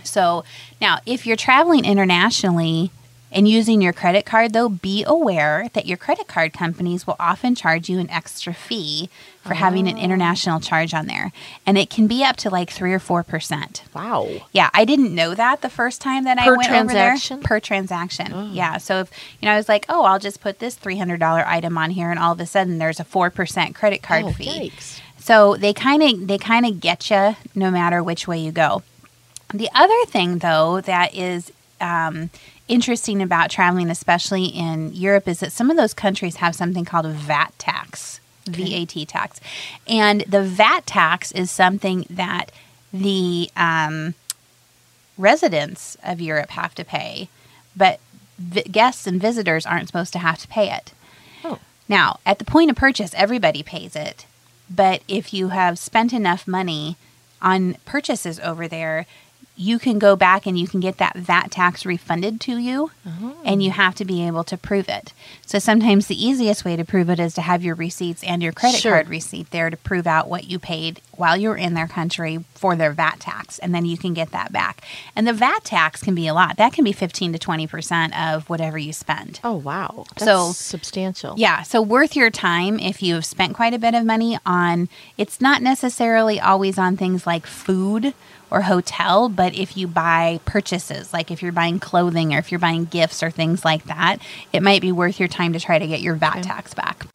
So 0.03 0.43
now, 0.79 0.99
if 1.05 1.25
you're 1.25 1.37
traveling 1.37 1.85
internationally 1.85 2.91
and 3.31 3.47
using 3.47 3.81
your 3.81 3.93
credit 3.93 4.25
card, 4.25 4.53
though, 4.53 4.69
be 4.69 5.03
aware 5.07 5.67
that 5.73 5.87
your 5.87 5.97
credit 5.97 6.27
card 6.27 6.53
companies 6.53 7.07
will 7.07 7.15
often 7.19 7.55
charge 7.55 7.89
you 7.89 7.97
an 7.99 8.09
extra 8.11 8.53
fee 8.53 9.09
for 9.41 9.55
having 9.55 9.87
an 9.87 9.97
international 9.97 10.57
oh. 10.57 10.61
charge 10.61 10.93
on 10.93 11.07
there. 11.07 11.31
And 11.65 11.77
it 11.77 11.89
can 11.89 12.07
be 12.07 12.23
up 12.23 12.37
to 12.37 12.49
like 12.49 12.69
3 12.69 12.93
or 12.93 12.99
4%. 12.99 13.81
Wow. 13.93 14.29
Yeah, 14.51 14.69
I 14.73 14.85
didn't 14.85 15.13
know 15.13 15.33
that 15.33 15.61
the 15.61 15.69
first 15.69 15.99
time 15.99 16.25
that 16.25 16.37
I 16.37 16.49
went 16.49 16.63
transaction? 16.63 17.37
over 17.37 17.41
there. 17.41 17.47
Per 17.47 17.59
transaction. 17.59 18.31
Oh. 18.33 18.51
Yeah. 18.53 18.77
So 18.77 18.99
if 18.99 19.11
you 19.41 19.47
know, 19.47 19.53
I 19.53 19.57
was 19.57 19.67
like, 19.67 19.85
oh, 19.89 20.03
I'll 20.03 20.19
just 20.19 20.39
put 20.39 20.59
this 20.59 20.75
three 20.75 20.97
hundred 20.97 21.19
dollar 21.19 21.43
item 21.45 21.77
on 21.77 21.89
here, 21.89 22.09
and 22.09 22.19
all 22.19 22.33
of 22.33 22.39
a 22.39 22.45
sudden 22.45 22.77
there's 22.77 22.99
a 22.99 23.03
four 23.03 23.29
percent 23.29 23.75
credit 23.75 24.01
card 24.03 24.25
Oh, 24.25 24.31
fee. 24.31 24.69
yikes. 24.69 25.01
So 25.17 25.55
they 25.55 25.73
kind 25.73 26.03
of 26.03 26.27
they 26.27 26.37
kind 26.37 26.65
of 26.65 26.79
get 26.79 27.09
you 27.09 27.35
no 27.55 27.71
matter 27.71 28.03
which 28.03 28.27
way 28.27 28.39
you 28.39 28.51
go. 28.51 28.83
The 29.53 29.69
other 29.75 30.05
thing, 30.07 30.39
though, 30.39 30.81
that 30.81 31.13
is 31.13 31.51
um, 31.79 32.31
interesting 32.67 33.21
about 33.21 33.51
traveling, 33.51 33.89
especially 33.89 34.45
in 34.45 34.93
Europe, 34.93 35.27
is 35.27 35.41
that 35.41 35.51
some 35.51 35.69
of 35.69 35.77
those 35.77 35.93
countries 35.93 36.37
have 36.37 36.55
something 36.55 36.85
called 36.85 37.05
a 37.05 37.11
VAT 37.11 37.53
tax, 37.59 38.19
VAT 38.45 39.07
tax, 39.07 39.39
and 39.87 40.21
the 40.21 40.43
VAT 40.43 40.85
tax 40.85 41.31
is 41.31 41.51
something 41.51 42.05
that 42.09 42.51
the 42.91 43.49
um, 43.55 44.15
residents 45.17 45.97
of 46.03 46.19
Europe 46.19 46.51
have 46.51 46.73
to 46.75 46.83
pay, 46.83 47.29
but 47.75 47.99
vi- 48.37 48.63
guests 48.63 49.07
and 49.07 49.21
visitors 49.21 49.65
aren't 49.65 49.87
supposed 49.87 50.13
to 50.13 50.19
have 50.19 50.39
to 50.39 50.47
pay 50.47 50.71
it. 50.71 50.93
Oh. 51.43 51.59
Now, 51.87 52.19
at 52.25 52.39
the 52.39 52.45
point 52.45 52.69
of 52.69 52.75
purchase, 52.75 53.13
everybody 53.15 53.63
pays 53.63 53.95
it, 53.95 54.25
but 54.69 55.03
if 55.07 55.33
you 55.33 55.49
have 55.49 55.77
spent 55.77 56.13
enough 56.13 56.47
money 56.47 56.97
on 57.41 57.75
purchases 57.85 58.39
over 58.39 58.67
there, 58.67 59.05
you 59.55 59.77
can 59.77 59.99
go 59.99 60.15
back 60.15 60.45
and 60.47 60.57
you 60.57 60.67
can 60.67 60.79
get 60.79 60.97
that 60.97 61.15
VAT 61.15 61.51
tax 61.51 61.85
refunded 61.85 62.41
to 62.41 62.57
you, 62.57 62.89
oh. 63.05 63.35
and 63.45 63.61
you 63.61 63.69
have 63.71 63.93
to 63.95 64.05
be 64.05 64.25
able 64.25 64.43
to 64.45 64.57
prove 64.57 64.89
it. 64.89 65.13
So 65.45 65.59
sometimes 65.59 66.07
the 66.07 66.25
easiest 66.25 66.65
way 66.65 66.75
to 66.75 66.83
prove 66.83 67.09
it 67.09 67.19
is 67.19 67.35
to 67.35 67.41
have 67.41 67.63
your 67.63 67.75
receipts 67.75 68.23
and 68.23 68.41
your 68.41 68.51
credit 68.51 68.79
Sure. 68.81 68.93
card 68.93 69.09
receipt 69.09 69.51
there 69.51 69.69
to 69.69 69.77
prove 69.77 70.07
out 70.07 70.27
what 70.27 70.45
you 70.45 70.57
paid 70.57 71.01
while 71.11 71.37
you 71.37 71.49
were 71.49 71.57
in 71.57 71.75
their 71.75 71.87
country 71.87 72.43
for 72.55 72.75
their 72.75 72.93
VAT 72.93 73.19
tax, 73.19 73.59
and 73.59 73.75
then 73.75 73.85
you 73.85 73.97
can 73.97 74.13
get 74.15 74.31
that 74.31 74.51
back. 74.51 74.81
And 75.15 75.27
the 75.27 75.33
VAT 75.33 75.63
tax 75.63 76.01
can 76.01 76.15
be 76.15 76.27
a 76.27 76.33
lot. 76.33 76.57
That 76.57 76.73
can 76.73 76.83
be 76.83 76.91
15 76.91 77.33
to 77.33 77.39
20% 77.39 78.17
of 78.35 78.49
whatever 78.49 78.77
you 78.79 78.91
spend. 78.93 79.39
Oh, 79.43 79.53
wow. 79.53 80.05
That's 80.15 80.25
So- 80.25 80.51
substantial. 80.53 81.35
Yeah, 81.37 81.61
so 81.61 81.81
worth 81.81 82.15
your 82.15 82.31
time 82.31 82.79
if 82.79 83.03
you 83.03 83.13
have 83.13 83.25
spent 83.25 83.53
quite 83.53 83.73
a 83.75 83.79
bit 83.79 83.93
of 83.93 84.03
money 84.05 84.39
on 84.45 84.89
it's 85.17 85.39
not 85.39 85.61
necessarily 85.61 86.39
always 86.39 86.79
on 86.79 86.97
things 86.97 87.27
like 87.27 87.45
food 87.45 88.13
or 88.53 88.61
hotel, 88.61 89.27
but 89.29 89.53
if 89.55 89.75
you 89.75 89.87
buy 89.87 90.39
purchases, 90.45 91.11
like 91.11 91.31
if 91.31 91.41
you're 91.41 91.51
buying 91.51 91.79
clothing 91.79 92.33
or 92.33 92.37
if 92.37 92.51
you're 92.51 92.59
buying 92.59 92.85
gifts 92.85 93.23
or 93.23 93.31
things 93.31 93.65
like 93.65 93.83
that, 93.85 94.19
it 94.53 94.61
might 94.61 94.81
be 94.81 94.91
worth 94.91 95.19
your 95.19 95.27
time 95.27 95.51
to 95.53 95.59
try 95.59 95.79
to 95.79 95.87
get 95.87 96.01
your 96.01 96.15
VAT 96.15 96.33
Okay. 96.37 96.41
tax 96.43 96.73
back. 96.73 97.07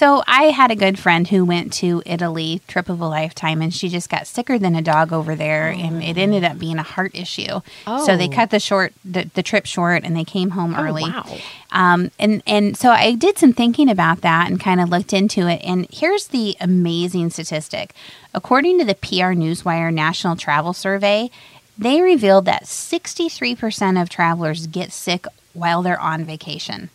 So 0.00 0.22
I 0.26 0.44
had 0.44 0.70
a 0.70 0.76
good 0.76 0.98
friend 0.98 1.28
who 1.28 1.44
went 1.44 1.74
to 1.74 2.02
Italy, 2.06 2.62
trip 2.66 2.88
of 2.88 3.02
a 3.02 3.06
lifetime, 3.06 3.60
and 3.60 3.72
she 3.72 3.90
just 3.90 4.08
got 4.08 4.26
sicker 4.26 4.58
than 4.58 4.74
a 4.74 4.80
dog 4.80 5.12
over 5.12 5.34
there, 5.34 5.68
and 5.68 6.02
it 6.02 6.16
ended 6.16 6.42
up 6.42 6.58
being 6.58 6.78
a 6.78 6.82
heart 6.82 7.10
issue. 7.14 7.60
Oh. 7.86 8.06
So 8.06 8.16
they 8.16 8.26
Oh. 8.26 8.32
cut 8.32 8.48
the 8.48 8.60
short 8.60 8.94
the, 9.04 9.28
the 9.34 9.42
trip 9.42 9.66
short, 9.66 10.02
and 10.04 10.16
they 10.16 10.24
came 10.24 10.52
home 10.52 10.74
Oh, 10.74 10.82
early. 10.82 11.02
wow. 11.02 11.26
Um, 11.70 12.10
and 12.18 12.42
and 12.46 12.78
so 12.78 12.92
I 12.92 13.14
did 13.14 13.36
some 13.36 13.52
thinking 13.52 13.90
about 13.90 14.22
that 14.22 14.48
and 14.48 14.58
kind 14.58 14.80
of 14.80 14.88
looked 14.88 15.12
into 15.12 15.46
it. 15.46 15.60
And 15.62 15.86
here's 15.92 16.28
the 16.28 16.56
amazing 16.62 17.28
statistic: 17.28 17.92
according 18.32 18.78
to 18.78 18.86
the 18.86 18.94
PR 18.94 19.34
Newswire 19.36 19.92
National 19.92 20.34
Travel 20.34 20.72
Survey, 20.72 21.30
they 21.76 22.00
revealed 22.00 22.46
that 22.46 22.64
63% 22.64 24.00
of 24.00 24.08
travelers 24.08 24.66
get 24.66 24.92
sick 24.92 25.26
while 25.52 25.82
they're 25.82 26.00
on 26.00 26.24
vacation. 26.24 26.88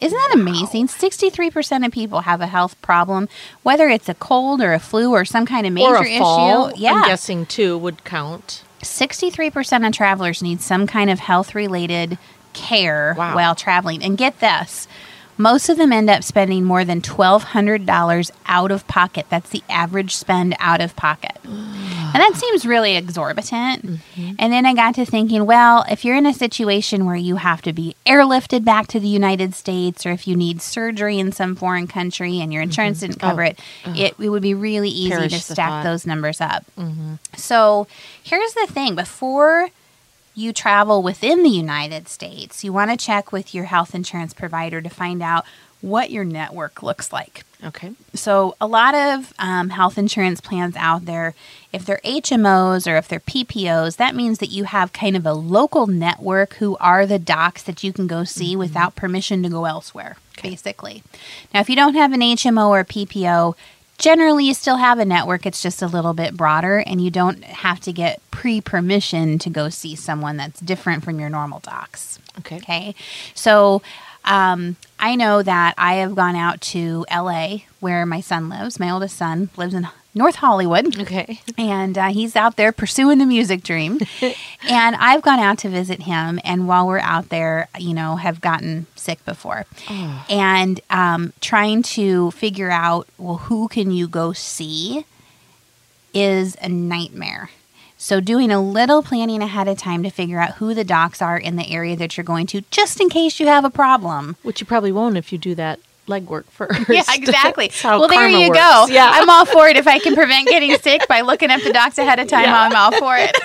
Isn't 0.00 0.16
that 0.18 0.34
amazing? 0.34 0.86
63% 0.88 1.84
of 1.86 1.92
people 1.92 2.20
have 2.22 2.40
a 2.40 2.46
health 2.46 2.80
problem, 2.80 3.28
whether 3.62 3.88
it's 3.88 4.08
a 4.08 4.14
cold 4.14 4.60
or 4.62 4.72
a 4.72 4.78
flu 4.78 5.10
or 5.12 5.24
some 5.24 5.44
kind 5.46 5.66
of 5.66 5.72
major 5.72 5.96
or 5.96 6.04
a 6.06 6.18
fall, 6.18 6.68
issue. 6.68 6.80
Yeah. 6.80 6.92
I'm 6.94 7.06
guessing 7.08 7.44
too 7.46 7.76
would 7.78 8.02
count. 8.04 8.62
63% 8.82 9.86
of 9.86 9.92
travelers 9.92 10.42
need 10.42 10.60
some 10.62 10.86
kind 10.86 11.10
of 11.10 11.18
health 11.20 11.54
related 11.54 12.16
care 12.54 13.14
Wow. 13.16 13.34
while 13.34 13.54
traveling. 13.54 14.02
And 14.02 14.16
get 14.16 14.40
this 14.40 14.88
most 15.36 15.68
of 15.70 15.78
them 15.78 15.90
end 15.92 16.10
up 16.10 16.22
spending 16.22 16.64
more 16.64 16.84
than 16.84 17.00
$1,200 17.00 18.30
out 18.46 18.70
of 18.70 18.86
pocket. 18.86 19.24
That's 19.30 19.48
the 19.48 19.62
average 19.70 20.14
spend 20.14 20.54
out 20.58 20.80
of 20.82 20.94
pocket. 20.96 21.38
And 22.14 22.22
that 22.22 22.34
seems 22.36 22.64
really 22.64 22.96
exorbitant. 22.96 23.86
Mm-hmm. 23.86 24.32
And 24.38 24.52
then 24.52 24.66
I 24.66 24.74
got 24.74 24.94
to 24.96 25.04
thinking, 25.04 25.46
well, 25.46 25.84
if 25.90 26.04
you're 26.04 26.16
in 26.16 26.26
a 26.26 26.34
situation 26.34 27.06
where 27.06 27.16
you 27.16 27.36
have 27.36 27.62
to 27.62 27.72
be 27.72 27.96
airlifted 28.06 28.64
back 28.64 28.86
to 28.88 29.00
the 29.00 29.08
United 29.08 29.54
States 29.54 30.06
or 30.06 30.10
if 30.10 30.26
you 30.28 30.36
need 30.36 30.62
surgery 30.62 31.18
in 31.18 31.32
some 31.32 31.56
foreign 31.56 31.86
country 31.86 32.40
and 32.40 32.52
your 32.52 32.62
insurance 32.62 32.98
mm-hmm. 32.98 33.12
didn't 33.12 33.24
oh, 33.24 33.28
cover 33.28 33.40
Oh. 33.40 33.46
it, 33.46 33.58
uh-huh. 33.84 33.94
it, 33.96 34.14
it 34.18 34.28
would 34.28 34.42
be 34.42 34.54
really 34.54 34.90
easy 34.90 35.10
Perish 35.10 35.32
to 35.32 35.40
stack 35.40 35.84
those 35.84 36.06
numbers 36.06 36.40
up. 36.40 36.64
Mm-hmm. 36.78 37.14
So 37.36 37.86
here's 38.22 38.52
the 38.54 38.66
thing 38.68 38.94
before 38.94 39.68
you 40.34 40.52
travel 40.52 41.02
within 41.02 41.42
the 41.42 41.50
United 41.50 42.08
States, 42.08 42.64
you 42.64 42.72
want 42.72 42.90
to 42.90 42.96
check 42.96 43.32
with 43.32 43.54
your 43.54 43.64
health 43.64 43.94
insurance 43.94 44.32
provider 44.32 44.80
to 44.80 44.88
find 44.88 45.22
out 45.22 45.44
what 45.80 46.10
your 46.10 46.24
network 46.24 46.82
looks 46.82 47.12
like. 47.12 47.44
Okay. 47.62 47.92
So, 48.14 48.56
a 48.60 48.66
lot 48.66 48.94
of 48.94 49.34
um, 49.38 49.70
health 49.70 49.98
insurance 49.98 50.40
plans 50.40 50.76
out 50.76 51.04
there, 51.04 51.34
if 51.72 51.84
they're 51.84 52.00
HMOs 52.04 52.90
or 52.90 52.96
if 52.96 53.06
they're 53.06 53.20
PPOs, 53.20 53.96
that 53.96 54.14
means 54.14 54.38
that 54.38 54.50
you 54.50 54.64
have 54.64 54.92
kind 54.92 55.16
of 55.16 55.26
a 55.26 55.34
local 55.34 55.86
network 55.86 56.54
who 56.54 56.76
are 56.78 57.04
the 57.04 57.18
docs 57.18 57.62
that 57.64 57.84
you 57.84 57.92
can 57.92 58.06
go 58.06 58.24
see 58.24 58.56
without 58.56 58.96
permission 58.96 59.42
to 59.42 59.50
go 59.50 59.66
elsewhere, 59.66 60.16
basically. 60.42 61.02
Now, 61.52 61.60
if 61.60 61.68
you 61.68 61.76
don't 61.76 61.94
have 61.94 62.12
an 62.12 62.20
HMO 62.20 62.68
or 62.68 62.80
a 62.80 62.84
PPO, 62.84 63.54
generally 63.98 64.46
you 64.46 64.54
still 64.54 64.78
have 64.78 64.98
a 64.98 65.04
network, 65.04 65.44
it's 65.44 65.62
just 65.62 65.82
a 65.82 65.86
little 65.86 66.14
bit 66.14 66.36
broader, 66.36 66.78
and 66.78 67.04
you 67.04 67.10
don't 67.10 67.44
have 67.44 67.78
to 67.80 67.92
get 67.92 68.22
pre 68.30 68.62
permission 68.62 69.38
to 69.38 69.50
go 69.50 69.68
see 69.68 69.94
someone 69.94 70.38
that's 70.38 70.60
different 70.60 71.04
from 71.04 71.20
your 71.20 71.28
normal 71.28 71.60
docs. 71.60 72.18
Okay. 72.38 72.56
Okay. 72.56 72.94
So 73.34 73.82
um, 74.24 74.76
I 75.00 75.16
know 75.16 75.42
that 75.42 75.74
I 75.78 75.94
have 75.94 76.14
gone 76.14 76.36
out 76.36 76.60
to 76.60 77.04
LA 77.10 77.58
where 77.80 78.04
my 78.06 78.20
son 78.20 78.48
lives. 78.48 78.78
My 78.78 78.90
oldest 78.90 79.16
son 79.16 79.48
lives 79.56 79.74
in 79.74 79.88
North 80.14 80.36
Hollywood. 80.36 80.98
Okay. 81.00 81.40
And 81.56 81.96
uh, 81.96 82.08
he's 82.08 82.36
out 82.36 82.56
there 82.56 82.72
pursuing 82.72 83.18
the 83.18 83.26
music 83.26 83.62
dream. 83.62 84.00
and 84.68 84.96
I've 84.96 85.22
gone 85.22 85.38
out 85.38 85.58
to 85.58 85.68
visit 85.68 86.02
him. 86.02 86.38
And 86.44 86.68
while 86.68 86.86
we're 86.86 86.98
out 86.98 87.30
there, 87.30 87.68
you 87.78 87.94
know, 87.94 88.16
have 88.16 88.40
gotten 88.40 88.86
sick 88.96 89.24
before. 89.24 89.66
And 90.28 90.80
um, 90.90 91.32
trying 91.40 91.82
to 91.82 92.30
figure 92.32 92.70
out, 92.70 93.08
well, 93.18 93.36
who 93.36 93.68
can 93.68 93.90
you 93.90 94.06
go 94.06 94.32
see 94.32 95.04
is 96.12 96.56
a 96.60 96.68
nightmare. 96.68 97.50
So, 98.02 98.18
doing 98.18 98.50
a 98.50 98.58
little 98.62 99.02
planning 99.02 99.42
ahead 99.42 99.68
of 99.68 99.76
time 99.76 100.02
to 100.04 100.10
figure 100.10 100.40
out 100.40 100.54
who 100.54 100.72
the 100.72 100.84
docs 100.84 101.20
are 101.20 101.36
in 101.36 101.56
the 101.56 101.70
area 101.70 101.94
that 101.96 102.16
you're 102.16 102.24
going 102.24 102.46
to, 102.46 102.62
just 102.70 102.98
in 102.98 103.10
case 103.10 103.38
you 103.38 103.46
have 103.46 103.62
a 103.62 103.68
problem. 103.68 104.36
Which 104.42 104.58
you 104.58 104.66
probably 104.66 104.90
won't 104.90 105.18
if 105.18 105.34
you 105.34 105.38
do 105.38 105.54
that 105.56 105.80
legwork 106.08 106.44
first. 106.50 106.88
Yeah, 106.88 107.02
exactly. 107.12 107.70
Well, 107.84 108.08
there 108.08 108.26
you 108.26 108.48
works. 108.48 108.58
go. 108.58 108.86
Yeah. 108.88 109.10
I'm 109.12 109.28
all 109.28 109.44
for 109.44 109.68
it. 109.68 109.76
If 109.76 109.86
I 109.86 109.98
can 109.98 110.14
prevent 110.22 110.48
getting 110.48 110.74
sick 110.78 111.06
by 111.08 111.20
looking 111.20 111.50
up 111.50 111.60
the 111.60 111.74
docs 111.74 111.98
ahead 111.98 112.18
of 112.18 112.26
time, 112.26 112.44
Yeah. 112.44 112.62
I'm 112.62 112.74
all 112.74 112.92
for 112.98 113.16
it. 113.18 113.36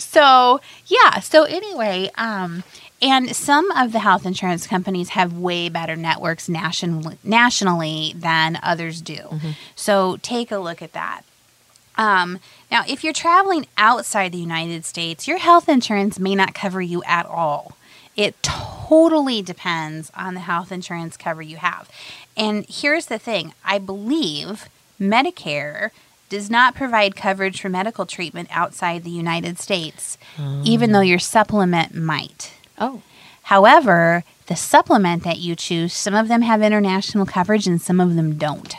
so, 0.00 0.62
yeah. 0.86 1.20
So, 1.20 1.44
anyway, 1.44 2.10
um, 2.16 2.64
and 3.02 3.36
some 3.36 3.70
of 3.72 3.92
the 3.92 3.98
health 3.98 4.24
insurance 4.24 4.66
companies 4.66 5.10
have 5.10 5.34
way 5.36 5.68
better 5.68 5.94
networks 5.94 6.48
nation- 6.48 7.18
nationally 7.22 8.14
than 8.16 8.58
others 8.62 9.02
do. 9.02 9.16
Mm-hmm. 9.16 9.50
So, 9.76 10.16
take 10.22 10.50
a 10.50 10.56
look 10.58 10.80
at 10.80 10.94
that. 10.94 11.22
Um, 11.96 12.40
now, 12.72 12.82
if 12.88 13.04
you're 13.04 13.12
traveling 13.12 13.66
outside 13.76 14.32
the 14.32 14.38
United 14.38 14.84
States, 14.84 15.28
your 15.28 15.38
health 15.38 15.68
insurance 15.68 16.18
may 16.18 16.34
not 16.34 16.54
cover 16.54 16.80
you 16.80 17.02
at 17.04 17.26
all. 17.26 17.76
It 18.16 18.42
totally 18.42 19.42
depends 19.42 20.10
on 20.16 20.34
the 20.34 20.40
health 20.40 20.72
insurance 20.72 21.16
cover 21.16 21.42
you 21.42 21.58
have. 21.58 21.88
And 22.36 22.66
here's 22.68 23.06
the 23.06 23.18
thing 23.18 23.52
I 23.64 23.78
believe 23.78 24.68
Medicare 24.98 25.90
does 26.28 26.50
not 26.50 26.74
provide 26.74 27.14
coverage 27.14 27.60
for 27.60 27.68
medical 27.68 28.06
treatment 28.06 28.48
outside 28.50 29.04
the 29.04 29.10
United 29.10 29.58
States, 29.58 30.16
even 30.64 30.92
though 30.92 31.00
your 31.00 31.18
supplement 31.18 31.94
might. 31.94 32.54
Oh, 32.78 33.02
However, 33.44 34.24
the 34.46 34.56
supplement 34.56 35.24
that 35.24 35.38
you 35.38 35.56
choose, 35.56 35.92
some 35.92 36.14
of 36.14 36.28
them 36.28 36.42
have 36.42 36.62
international 36.62 37.26
coverage 37.26 37.66
and 37.66 37.82
some 37.82 38.00
of 38.00 38.14
them 38.14 38.36
don't. 38.38 38.74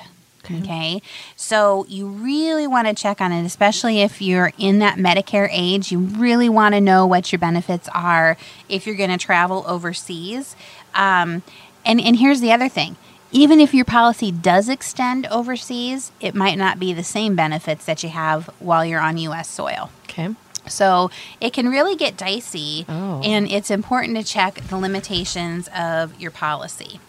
Okay. 0.50 1.01
So 1.35 1.85
you 1.88 2.07
really 2.07 2.67
want 2.67 2.88
to 2.88 2.93
check 2.93 3.21
on 3.21 3.31
it, 3.31 3.45
especially 3.45 4.01
if 4.01 4.21
you're 4.21 4.51
in 4.57 4.79
that 4.79 4.97
Medicare 4.97 5.47
age. 5.51 5.91
You 5.91 6.00
really 6.00 6.50
want 6.50 6.75
to 6.75 6.81
know 6.81 7.05
what 7.07 7.31
your 7.31 7.39
benefits 7.39 7.88
are 7.93 8.38
if 8.67 8.85
you're 8.85 8.95
going 8.97 9.09
to 9.12 9.17
travel 9.17 9.63
overseas. 9.67 10.55
Um, 10.93 11.43
and, 11.85 12.00
and 12.01 12.17
here's 12.17 12.41
the 12.41 12.51
other 12.51 12.69
thing 12.69 12.95
even 13.31 13.59
if 13.59 13.73
your 13.73 13.85
policy 13.85 14.31
does 14.31 14.69
extend 14.69 15.25
overseas, 15.27 16.12
it 16.19 16.35
might 16.35 16.55
not 16.57 16.79
be 16.79 16.93
the 16.93 17.03
same 17.03 17.35
benefits 17.35 17.83
that 17.85 18.03
you 18.03 18.09
have 18.09 18.45
while 18.59 18.85
you're 18.85 19.00
on 19.01 19.17
U.S. 19.17 19.50
soil. 19.50 19.89
okay. 20.03 20.29
So 20.67 21.09
it 21.41 21.51
can 21.51 21.67
really 21.67 21.95
get 21.97 22.15
dicey, 22.15 22.85
Oh. 22.88 23.19
and 23.23 23.50
it's 23.51 23.69
important 23.71 24.15
to 24.17 24.23
check 24.23 24.55
the 24.69 24.77
limitations 24.77 25.67
of 25.75 26.17
your 26.21 26.31
policy. 26.31 27.00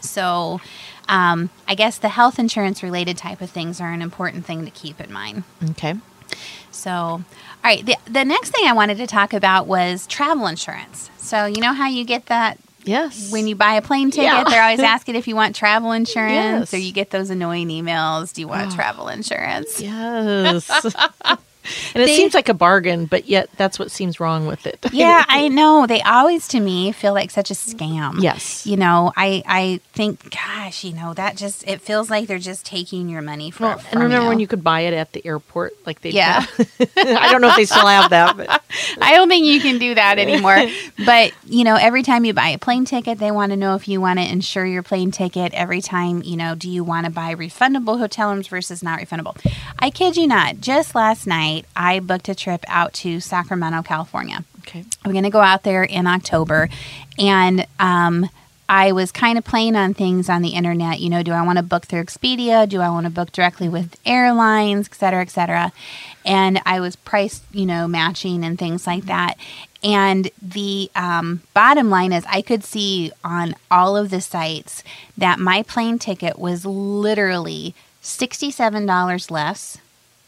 So, 0.00 0.60
um, 1.08 1.50
I 1.68 1.74
guess 1.74 1.98
the 1.98 2.08
health 2.08 2.38
insurance 2.38 2.82
related 2.82 3.16
type 3.18 3.40
of 3.40 3.50
things 3.50 3.80
are 3.80 3.90
an 3.92 4.02
important 4.02 4.44
thing 4.46 4.64
to 4.64 4.70
keep 4.70 5.00
in 5.00 5.12
mind. 5.12 5.44
Okay. 5.70 5.94
So, 6.70 6.90
all 6.92 7.24
right, 7.62 7.84
the, 7.84 7.96
the 8.06 8.24
next 8.24 8.50
thing 8.50 8.66
I 8.66 8.72
wanted 8.72 8.96
to 8.98 9.06
talk 9.06 9.32
about 9.34 9.66
was 9.66 10.06
travel 10.06 10.46
insurance. 10.46 11.10
So, 11.18 11.46
you 11.46 11.60
know 11.60 11.72
how 11.74 11.88
you 11.88 12.04
get 12.04 12.26
that 12.26 12.58
Yes. 12.84 13.30
when 13.30 13.46
you 13.46 13.54
buy 13.54 13.74
a 13.74 13.82
plane 13.82 14.10
ticket, 14.10 14.24
Yeah. 14.24 14.44
they're 14.44 14.62
always 14.62 14.80
asking 14.96 15.14
if 15.14 15.28
you 15.28 15.36
want 15.36 15.54
travel 15.54 15.92
insurance, 15.92 16.72
Yes. 16.72 16.74
or 16.74 16.78
you 16.78 16.92
get 16.92 17.10
those 17.10 17.30
annoying 17.30 17.68
emails. 17.68 18.32
Do 18.34 18.40
you 18.40 18.48
want 18.48 18.72
travel 18.72 19.08
insurance? 19.08 19.80
Yes. 19.80 20.68
and 21.94 22.02
it 22.02 22.06
They- 22.06 22.16
seems 22.16 22.34
like 22.34 22.48
a 22.48 22.54
bargain, 22.54 23.06
but 23.06 23.28
yet 23.28 23.48
that's 23.56 23.78
what 23.78 23.90
seems 23.90 24.18
wrong 24.20 24.46
with 24.46 24.66
it. 24.66 24.78
Yeah, 24.92 25.24
I 25.28 25.48
know. 25.48 25.86
They 25.86 26.02
always 26.02 26.48
to 26.48 26.60
me 26.60 26.92
feel 26.92 27.12
like 27.14 27.30
such 27.30 27.50
a 27.50 27.54
scam. 27.54 28.22
Yes. 28.22 28.66
You 28.66 28.76
know, 28.76 29.12
I 29.16 29.42
I 29.46 29.80
think 29.92 30.30
gosh, 30.30 30.84
you 30.84 30.92
know, 30.94 31.14
that 31.14 31.36
just 31.36 31.66
it 31.68 31.80
feels 31.80 32.10
like 32.10 32.26
they're 32.26 32.38
just 32.38 32.64
taking 32.66 33.08
your 33.08 33.22
money 33.22 33.50
from, 33.50 33.66
Well, 33.66 33.78
and 33.78 33.86
from 33.88 34.02
remember 34.02 34.24
you. 34.24 34.28
when 34.30 34.40
you 34.40 34.46
could 34.46 34.64
buy 34.64 34.80
it 34.80 34.94
at 34.94 35.12
the 35.12 35.24
airport, 35.26 35.72
like 35.86 36.00
they 36.02 36.10
Yeah. 36.10 36.44
I 36.96 37.28
don't 37.30 37.40
know 37.40 37.48
if 37.50 37.56
they 37.56 37.64
still 37.64 37.86
have 37.86 38.10
that, 38.10 38.36
but 38.36 38.48
I 39.00 39.14
don't 39.14 39.28
think 39.28 39.44
you 39.46 39.60
can 39.60 39.78
do 39.78 39.94
that 39.94 40.18
anymore. 40.18 40.58
but, 41.04 41.32
you 41.46 41.64
know, 41.64 41.76
every 41.76 42.02
time 42.02 42.24
you 42.24 42.32
buy 42.32 42.48
a 42.48 42.58
plane 42.58 42.84
ticket, 42.84 43.18
they 43.18 43.30
want 43.30 43.50
to 43.52 43.56
know 43.56 43.74
if 43.74 43.88
you 43.88 44.00
want 44.00 44.18
to 44.18 44.24
insure 44.24 44.64
your 44.66 44.82
plane 44.82 45.10
ticket. 45.10 45.52
Every 45.54 45.80
time, 45.80 46.22
you 46.24 46.36
know, 46.36 46.54
do 46.54 46.68
you 46.68 46.82
want 46.84 47.04
to 47.06 47.12
buy 47.12 47.34
refundable 47.34 47.98
hotel 47.98 48.30
rooms 48.32 48.48
versus 48.48 48.82
not 48.82 48.98
refundable? 49.00 49.36
I 49.78 49.90
kid 49.90 50.16
you 50.16 50.26
not. 50.26 50.60
Just 50.60 50.94
last 50.94 51.26
night, 51.26 51.51
I 51.76 52.00
booked 52.00 52.28
a 52.28 52.34
trip 52.34 52.64
out 52.68 52.92
to 52.94 53.20
Sacramento, 53.20 53.82
California. 53.82 54.44
okay. 54.60 54.84
I'm 55.04 55.12
going 55.12 55.24
to 55.24 55.30
go 55.30 55.40
out 55.40 55.62
there 55.62 55.82
in 55.84 56.06
October. 56.06 56.68
And 57.18 57.66
um, 57.78 58.28
I 58.68 58.92
was 58.92 59.12
kind 59.12 59.36
of 59.36 59.44
playing 59.44 59.76
on 59.76 59.92
things 59.92 60.28
on 60.28 60.40
the 60.40 60.50
internet. 60.50 61.00
You 61.00 61.10
know, 61.10 61.22
do 61.22 61.32
I 61.32 61.42
want 61.42 61.58
to 61.58 61.62
book 61.62 61.86
through 61.86 62.04
Expedia? 62.04 62.68
Do 62.68 62.80
I 62.80 62.88
want 62.88 63.04
to 63.04 63.10
book 63.10 63.30
directly 63.32 63.68
with 63.68 63.96
airlines, 64.06 64.88
et 64.88 64.94
cetera, 64.94 65.20
et 65.20 65.30
cetera? 65.30 65.72
And 66.24 66.60
I 66.64 66.80
was 66.80 66.96
price, 66.96 67.42
you 67.52 67.66
know, 67.66 67.86
matching 67.86 68.44
and 68.44 68.58
things 68.58 68.86
like 68.86 69.04
that. 69.04 69.34
And 69.84 70.30
the 70.40 70.90
um, 70.94 71.42
bottom 71.54 71.90
line 71.90 72.12
is, 72.12 72.24
I 72.28 72.40
could 72.40 72.64
see 72.64 73.12
on 73.24 73.56
all 73.70 73.96
of 73.96 74.10
the 74.10 74.20
sites 74.20 74.82
that 75.18 75.38
my 75.38 75.62
plane 75.64 75.98
ticket 75.98 76.38
was 76.38 76.64
literally 76.64 77.74
$67 78.02 79.30
less 79.30 79.78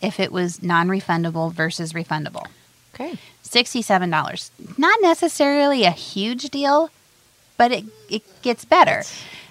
if 0.04 0.20
it 0.20 0.30
was 0.30 0.62
non 0.62 0.88
refundable 0.88 1.52
versus 1.52 1.92
refundable. 1.92 2.46
Okay. 2.94 3.18
$67. 3.44 4.50
Not 4.78 4.98
necessarily 5.02 5.84
a 5.84 5.90
huge 5.90 6.50
deal, 6.50 6.90
but 7.56 7.72
it, 7.72 7.84
it 8.08 8.42
gets 8.42 8.64
better. 8.64 9.02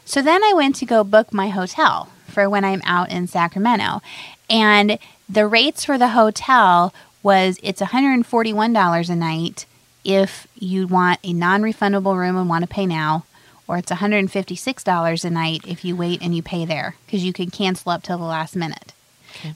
So 0.06 0.22
then 0.22 0.44
I 0.44 0.54
went 0.54 0.76
to 0.78 0.86
go 0.86 1.04
book 1.04 1.34
my 1.34 1.50
hotel 1.50 2.10
for 2.28 2.50
when 2.50 2.66
I'm 2.66 2.82
out 2.86 3.12
in 3.12 3.28
Sacramento. 3.28 4.02
And 4.50 4.98
the 5.30 5.48
rates 5.48 5.86
for 5.86 5.98
the 5.98 6.10
hotel 6.10 6.94
was 7.22 7.58
it's 7.64 7.82
$141 7.82 9.10
a 9.10 9.16
night 9.16 9.66
if 10.04 10.48
you 10.56 10.88
want 10.88 11.20
a 11.24 11.32
non-refundable 11.32 12.18
room 12.18 12.38
and 12.38 12.50
want 12.50 12.64
to 12.64 12.68
pay 12.68 12.86
now 12.86 13.26
or 13.68 13.78
it's 13.78 13.92
$156 13.92 15.26
a 15.26 15.30
night 15.30 15.62
if 15.66 15.86
you 15.86 15.96
wait 15.96 16.22
and 16.22 16.36
you 16.36 16.44
pay 16.44 16.66
there 16.66 16.96
because 17.06 17.24
you 17.24 17.32
can 17.32 17.50
cancel 17.50 17.92
up 17.92 18.04
till 18.04 18.18
the 18.18 18.24
last 18.24 18.56
minute. 18.56 18.94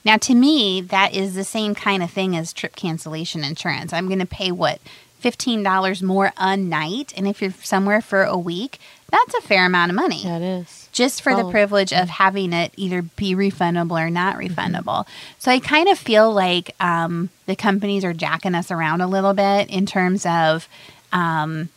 Now, 0.06 0.18
to 0.18 0.34
me, 0.36 0.82
that 0.82 1.14
is 1.14 1.36
the 1.36 1.44
same 1.44 1.76
kind 1.76 2.02
of 2.04 2.12
thing 2.12 2.36
as 2.36 2.54
trip 2.54 2.76
cancellation 2.76 3.44
insurance. 3.44 3.94
I'm 3.94 4.08
going 4.08 4.20
to 4.20 4.26
pay 4.26 4.52
what? 4.52 4.80
$15 5.24 6.04
more 6.04 6.32
a 6.38 6.56
night. 6.56 7.12
And 7.18 7.28
if 7.28 7.42
you're 7.42 7.52
somewhere 7.64 8.02
for 8.02 8.24
a 8.24 8.38
week, 8.38 8.80
that's 9.10 9.34
a 9.34 9.42
fair 9.42 9.66
amount 9.66 9.90
of 9.90 9.96
money 9.96 10.22
That 10.24 10.42
is. 10.44 10.90
just 10.92 11.22
for 11.24 11.34
the 11.36 11.44
Oh. 11.44 11.50
privilege 11.52 11.92
of 11.92 12.08
having 12.10 12.54
it 12.54 12.72
either 12.78 13.02
be 13.02 13.34
refundable 13.36 14.00
or 14.00 14.10
not 14.12 14.36
refundable. 14.38 15.08
So 15.40 15.52
I 15.52 15.60
kind 15.60 15.88
of 15.90 15.98
feel 15.98 16.32
like 16.32 16.76
um, 16.80 17.30
the 17.48 17.56
companies 17.56 18.04
are 18.04 18.14
jacking 18.14 18.54
us 18.54 18.70
around 18.70 19.02
a 19.02 19.08
little 19.08 19.34
bit 19.34 19.70
in 19.70 19.86
terms 19.88 20.26
of, 20.26 20.68
um, 21.12 21.70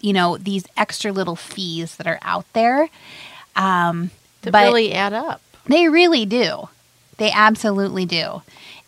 you 0.00 0.12
know, 0.12 0.36
these 0.36 0.64
extra 0.76 1.10
little 1.10 1.36
fees 1.36 1.96
that 1.96 2.06
are 2.06 2.20
out 2.22 2.46
there. 2.52 2.88
Um, 3.56 4.10
That 4.42 4.54
really 4.62 4.92
add 4.92 5.12
up. 5.14 5.40
they 5.66 5.88
really 5.88 6.26
do. 6.26 6.68
They 7.16 7.30
absolutely 7.30 8.06
do. 8.06 8.42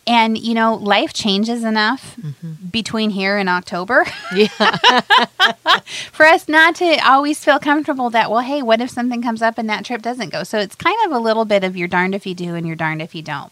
And, 0.07 0.37
you 0.37 0.53
know, 0.53 0.75
life 0.75 1.11
changes 1.11 1.65
enough 1.65 2.15
mm-hmm. 2.15 2.53
between 2.71 3.09
here 3.09 3.37
and 3.37 3.49
October 3.49 4.05
Yeah. 4.33 4.47
for 6.13 6.25
us 6.25 6.47
not 6.47 6.75
to 6.75 6.97
always 7.05 7.43
feel 7.43 7.59
comfortable 7.59 8.09
that, 8.11 8.31
well, 8.31 8.39
hey, 8.39 8.61
what 8.61 8.79
if 8.79 8.89
something 8.89 9.21
comes 9.21 9.41
up 9.41 9.57
and 9.57 9.69
that 9.69 9.83
trip 9.83 10.01
doesn't 10.01 10.29
go? 10.29 10.43
So 10.43 10.59
it's 10.59 10.75
kind 10.75 10.97
of 11.05 11.11
a 11.11 11.19
little 11.19 11.43
bit 11.43 11.65
of 11.65 11.75
you're 11.75 11.89
darned 11.89 12.15
if 12.15 12.25
you 12.25 12.33
do 12.33 12.55
and 12.55 12.65
you're 12.65 12.77
darned 12.77 13.01
if 13.01 13.13
you 13.13 13.21
don't. 13.21 13.51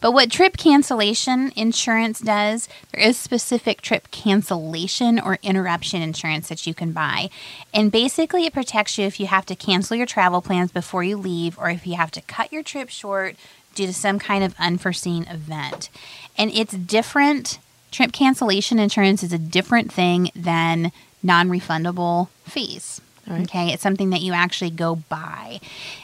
But 0.00 0.12
what 0.12 0.30
trip 0.30 0.56
cancellation 0.56 1.52
insurance 1.56 2.20
does, 2.20 2.68
there 2.92 3.02
is 3.02 3.16
specific 3.16 3.80
trip 3.80 4.10
cancellation 4.10 5.18
or 5.18 5.38
interruption 5.42 6.02
insurance 6.02 6.48
that 6.48 6.66
you 6.66 6.74
can 6.74 6.92
buy. 6.92 7.30
And 7.72 7.90
basically, 7.90 8.46
it 8.46 8.52
protects 8.52 8.98
you 8.98 9.06
if 9.06 9.18
you 9.18 9.26
have 9.26 9.46
to 9.46 9.56
cancel 9.56 9.96
your 9.96 10.06
travel 10.06 10.42
plans 10.42 10.70
before 10.70 11.02
you 11.02 11.16
leave 11.16 11.58
or 11.58 11.70
if 11.70 11.86
you 11.86 11.96
have 11.96 12.10
to 12.12 12.22
cut 12.22 12.52
your 12.52 12.62
trip 12.62 12.90
short 12.90 13.36
due 13.76 13.86
to 13.86 13.92
some 13.92 14.18
kind 14.18 14.42
of 14.42 14.54
unforeseen 14.58 15.24
event. 15.28 15.88
And 16.36 16.50
it's 16.50 16.74
different. 16.74 17.60
Trip 17.92 18.12
cancellation 18.12 18.80
insurance 18.80 19.22
is 19.22 19.32
a 19.32 19.38
different 19.38 19.92
thing 19.92 20.30
than 20.34 20.90
non 21.22 21.48
refundable 21.48 22.28
fees. 22.44 23.00
Right. 23.28 23.42
Okay, 23.42 23.72
it's 23.72 23.82
something 23.82 24.10
that 24.10 24.20
you 24.20 24.32
actually 24.32 24.70
go 24.70 24.96
buy. 24.96 25.60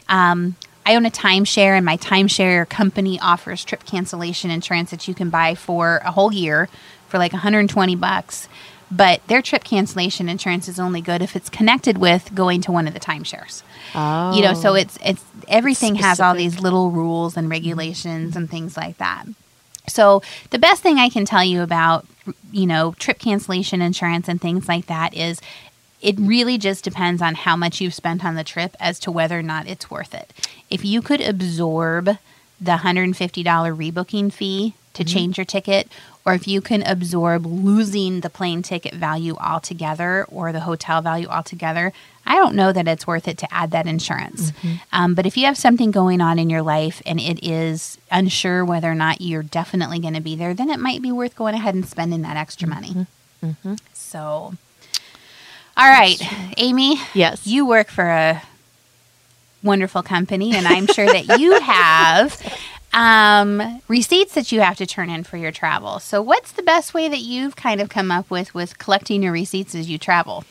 Um, 0.09 0.57
I 0.85 0.97
own 0.97 1.07
a 1.07 1.11
timeshare, 1.11 1.77
and 1.77 1.85
my 1.87 1.97
timeshare 1.97 2.69
company 2.69 3.19
offers 3.21 3.65
trip 3.65 3.85
cancellation 3.85 4.51
insurance 4.51 4.91
that 4.91 5.07
you 5.07 5.15
can 5.15 5.31
buy 5.31 5.55
for 5.55 6.01
a 6.05 6.11
whole 6.11 6.33
year 6.33 6.69
for 7.09 7.19
like 7.19 7.33
120 7.33 7.95
bucks. 7.97 8.49
But 8.95 9.27
their 9.27 9.41
trip 9.41 9.65
cancellation 9.65 10.29
insurance 10.29 10.69
is 10.69 10.79
only 10.79 11.01
good 11.01 11.23
if 11.23 11.35
it's 11.35 11.49
connected 11.49 11.97
with 11.97 12.35
going 12.35 12.61
to 12.63 12.73
one 12.73 12.87
of 12.87 12.93
the 12.93 13.01
timeshares. 13.01 13.63
Oh. 13.95 14.37
You 14.37 14.43
know, 14.43 14.53
so 14.53 14.73
oh. 14.73 14.75
it's 14.75 14.99
it's 15.03 15.25
everything 15.49 15.95
has 15.95 16.21
all 16.21 16.35
these 16.35 16.61
little 16.61 16.91
rules 16.91 17.37
and 17.39 17.49
regulations 17.49 18.37
and 18.37 18.51
things 18.51 18.77
like 18.77 18.99
that. 18.99 19.25
So 19.89 20.23
the 20.51 20.59
best 20.59 20.83
thing 20.83 20.99
I 20.99 21.09
can 21.09 21.25
tell 21.25 21.43
you 21.43 21.63
about 21.63 22.07
you 22.53 22.67
know 22.67 22.95
trip 22.99 23.19
cancellation 23.19 23.81
insurance 23.81 24.29
and 24.29 24.39
things 24.39 24.69
like 24.69 24.87
that 24.87 25.15
is 25.15 25.41
it 26.03 26.17
really 26.19 26.59
just 26.59 26.85
depends 26.85 27.23
on 27.23 27.35
how 27.35 27.57
much 27.57 27.81
you've 27.81 27.95
spent 27.95 28.25
on 28.25 28.35
the 28.35 28.45
trip 28.45 28.77
as 28.79 28.99
to 28.99 29.11
whether 29.11 29.39
or 29.39 29.43
not 29.43 29.67
it's 29.67 29.91
worth 29.91 30.15
it. 30.15 30.35
If 30.69 30.85
you 30.85 31.01
could 31.01 31.23
absorb 31.23 32.19
the 32.61 32.73
$150 32.73 33.15
rebooking 33.15 34.33
fee 34.33 34.75
to 34.95 35.05
mm-hmm. 35.05 35.15
change 35.15 35.39
your 35.39 35.45
ticket, 35.45 35.89
or 36.25 36.35
if 36.35 36.47
you 36.47 36.61
can 36.61 36.83
absorb 36.83 37.45
losing 37.47 38.21
the 38.21 38.31
plane 38.31 38.63
ticket 38.63 38.95
value 38.95 39.37
altogether 39.37 40.25
or 40.29 40.53
the 40.53 40.61
hotel 40.61 41.03
value 41.03 41.27
altogether, 41.27 41.93
I 42.25 42.37
don't 42.37 42.55
know 42.55 42.73
that 42.73 42.87
it's 42.87 43.07
worth 43.07 43.27
it 43.27 43.39
to 43.39 43.53
add 43.53 43.73
that 43.73 43.87
insurance. 43.87 44.53
Mm-hmm. 44.53 44.75
Um, 44.93 45.15
but 45.15 45.27
if 45.27 45.37
you 45.37 45.47
have 45.47 45.59
something 45.59 45.91
going 45.91 46.21
on 46.21 46.39
in 46.39 46.49
your 46.49 46.63
life 46.63 47.03
and 47.05 47.21
it 47.21 47.45
is 47.45 47.99
unsure 48.11 48.65
whether 48.65 48.91
or 48.91 48.95
not 48.95 49.21
you're 49.21 49.43
definitely 49.43 49.99
going 49.99 50.15
to 50.15 50.21
be 50.21 50.37
there, 50.37 50.55
then 50.55 50.71
it 50.71 50.79
might 50.79 51.03
be 51.03 51.11
worth 51.11 51.35
going 51.35 51.55
ahead 51.55 51.75
and 51.75 51.87
spending 51.87 52.23
that 52.23 52.37
extra 52.37 52.69
money. 52.69 53.07
Mm-hmm. 53.43 53.75
So, 53.93 54.55
all 55.77 55.91
right, 55.91 56.21
Amy. 56.57 57.01
Yes. 57.15 57.47
You 57.47 57.67
work 57.67 57.89
for 57.89 58.05
a 58.05 58.43
wonderful 59.63 60.03
company, 60.03 60.55
and 60.55 60.67
I'm 60.67 60.87
sure 60.87 61.07
that 61.07 61.41
you 61.41 61.61
have 61.61 62.41
um, 62.93 63.81
receipts 63.89 64.35
that 64.35 64.53
you 64.53 64.61
have 64.61 64.77
to 64.79 64.87
turn 64.87 65.11
in 65.11 65.25
for 65.25 65.37
your 65.37 65.53
travel. 65.53 65.99
So, 65.99 66.21
what's 66.23 66.53
the 66.53 66.63
best 66.63 66.95
way 66.95 67.09
that 67.09 67.21
you've 67.21 67.57
kind 67.57 67.81
of 67.81 67.89
come 67.89 68.11
up 68.11 68.31
with 68.31 68.55
with 68.55 68.79
collecting 68.79 69.23
your 69.23 69.33
receipts 69.33 69.75
as 69.75 69.89
you 69.89 69.99
travel? 69.99 70.45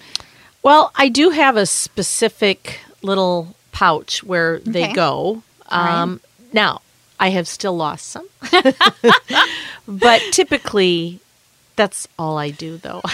Well, 0.63 0.91
I 0.95 1.09
do 1.09 1.31
have 1.31 1.57
a 1.57 1.65
specific 1.65 2.79
little 3.01 3.55
pouch 3.71 4.23
where 4.23 4.59
they 4.59 4.83
Okay. 4.85 4.93
go. 4.93 5.43
All 5.69 5.83
right. 5.83 5.93
Um, 6.01 6.19
Now, 6.53 6.81
I 7.19 7.29
have 7.29 7.47
still 7.47 7.75
lost 7.75 8.07
some, 8.07 8.27
but 9.87 10.21
typically 10.31 11.19
that's 11.81 12.07
all 12.19 12.37
I 12.37 12.51
do, 12.51 12.77
though. 12.77 13.01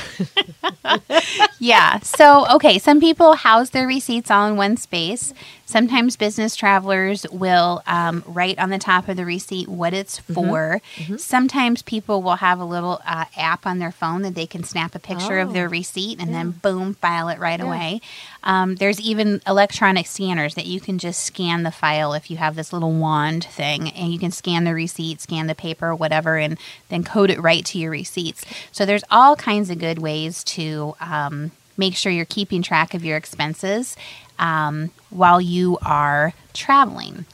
Yeah. 1.60 2.00
So, 2.00 2.46
okay, 2.56 2.78
some 2.78 3.00
people 3.00 3.34
house 3.34 3.72
their 3.72 3.88
receipts 3.88 4.30
all 4.30 4.48
in 4.48 4.58
one 4.58 4.78
space. 4.78 5.34
Sometimes 5.66 6.16
business 6.16 6.56
travelers 6.56 7.26
will 7.32 7.82
um, 7.88 8.24
write 8.28 8.60
on 8.60 8.70
the 8.70 8.78
top 8.78 9.10
of 9.10 9.18
the 9.18 9.26
receipt 9.26 9.68
what 9.68 9.94
it's 9.94 10.20
for. 10.20 10.80
Sometimes 11.18 11.82
people 11.82 12.22
will 12.22 12.36
have 12.38 12.60
a 12.60 12.64
little 12.66 13.02
uh, 13.06 13.26
app 13.36 13.66
on 13.66 13.80
their 13.80 13.92
phone 13.92 14.22
that 14.22 14.36
they 14.36 14.46
can 14.46 14.64
snap 14.64 14.94
a 14.96 15.00
picture 15.00 15.40
of 15.40 15.50
Oh. 15.50 15.54
their 15.54 15.68
receipt 15.68 16.20
and 16.20 16.34
then 16.34 16.52
boom, 16.52 16.94
file 16.94 17.28
it 17.30 17.40
right 17.40 17.60
away. 17.60 18.02
Um, 18.48 18.76
there's 18.76 19.02
even 19.02 19.42
electronic 19.46 20.08
scanners 20.08 20.56
that 20.56 20.66
you 20.66 20.80
can 20.80 20.98
just 20.98 21.24
scan 21.24 21.64
the 21.64 21.72
file 21.72 22.14
if 22.14 22.32
you 22.32 22.38
have 22.38 22.56
this 22.56 22.72
little 22.72 22.94
wand 22.94 23.44
thing 23.44 23.90
and 23.90 24.14
you 24.14 24.18
can 24.18 24.32
scan 24.32 24.64
the 24.64 24.74
receipt, 24.74 25.20
scan 25.20 25.48
the 25.48 25.54
paper, 25.54 25.94
whatever, 25.94 26.38
and 26.38 26.58
then 26.88 27.04
code 27.04 27.30
it 27.30 27.42
right 27.42 27.66
to 27.66 27.78
your 27.78 27.92
receipts. 27.92 28.46
So 28.72 28.86
there's 28.86 29.04
all 29.12 29.36
kinds 29.36 29.70
of 29.70 29.80
good 29.80 30.00
ways 30.00 30.46
to 30.46 30.96
um, 31.02 31.52
make 31.76 31.96
sure 31.96 32.10
you're 32.10 32.24
keeping 32.24 32.62
track 32.62 32.94
of 32.94 33.04
your 33.04 33.18
expenses 33.18 33.98
um, 34.40 34.92
while 35.10 35.42
you 35.42 35.78
are 35.82 36.34
traveling. 36.54 37.26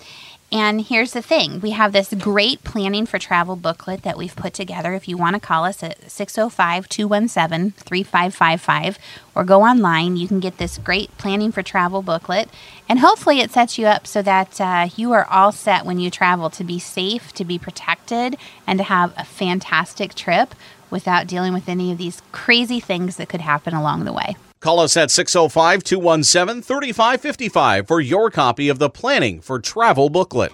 And 0.54 0.82
here's 0.82 1.14
the 1.14 1.22
thing 1.24 1.62
we 1.62 1.72
have 1.72 1.94
this 1.94 2.14
great 2.14 2.64
planning 2.64 3.08
for 3.08 3.18
travel 3.18 3.56
booklet 3.56 4.04
that 4.04 4.20
we've 4.20 4.36
put 4.36 4.54
together. 4.54 4.94
If 4.94 5.08
you 5.08 5.18
want 5.18 5.34
to 5.34 5.40
call 5.40 5.66
us 5.66 5.82
at 5.82 6.12
605 6.12 6.88
217 6.88 7.72
3555 7.72 9.00
or 9.34 9.44
go 9.46 9.64
online, 9.64 10.16
you 10.16 10.28
can 10.28 10.40
get 10.40 10.60
this 10.60 10.78
great 10.78 11.18
planning 11.18 11.52
for 11.52 11.64
travel 11.64 12.04
booklet. 12.04 12.50
And 12.88 13.00
hopefully, 13.00 13.40
it 13.40 13.50
sets 13.50 13.80
you 13.80 13.88
up 13.88 14.06
so 14.06 14.22
that 14.22 14.62
uh, 14.62 14.90
you 14.96 15.12
are 15.14 15.26
all 15.26 15.52
set 15.52 15.88
when 15.88 15.98
you 15.98 16.12
travel 16.12 16.52
to 16.52 16.64
be 16.64 16.78
safe, 16.78 17.34
to 17.34 17.44
be 17.44 17.58
protected, 17.58 18.38
and 18.68 18.78
to 18.78 18.84
have 18.84 19.12
a 19.18 19.26
fantastic 19.26 20.14
trip 20.14 20.54
without 20.92 21.26
dealing 21.26 21.54
with 21.54 21.68
any 21.68 21.92
of 21.92 21.98
these 21.98 22.22
crazy 22.32 22.80
things 22.80 23.16
that 23.16 23.28
could 23.28 23.42
happen 23.42 23.74
along 23.74 24.06
the 24.06 24.14
way. 24.14 24.36
Call 24.64 24.80
us 24.80 24.96
at 24.96 25.12
605 25.12 25.84
217 25.84 26.62
3555 26.62 27.86
for 27.86 28.00
your 28.00 28.32
copy 28.32 28.70
of 28.70 28.80
the 28.80 28.90
Planning 28.90 29.42
for 29.42 29.60
Travel 29.60 30.08
booklet. 30.10 30.54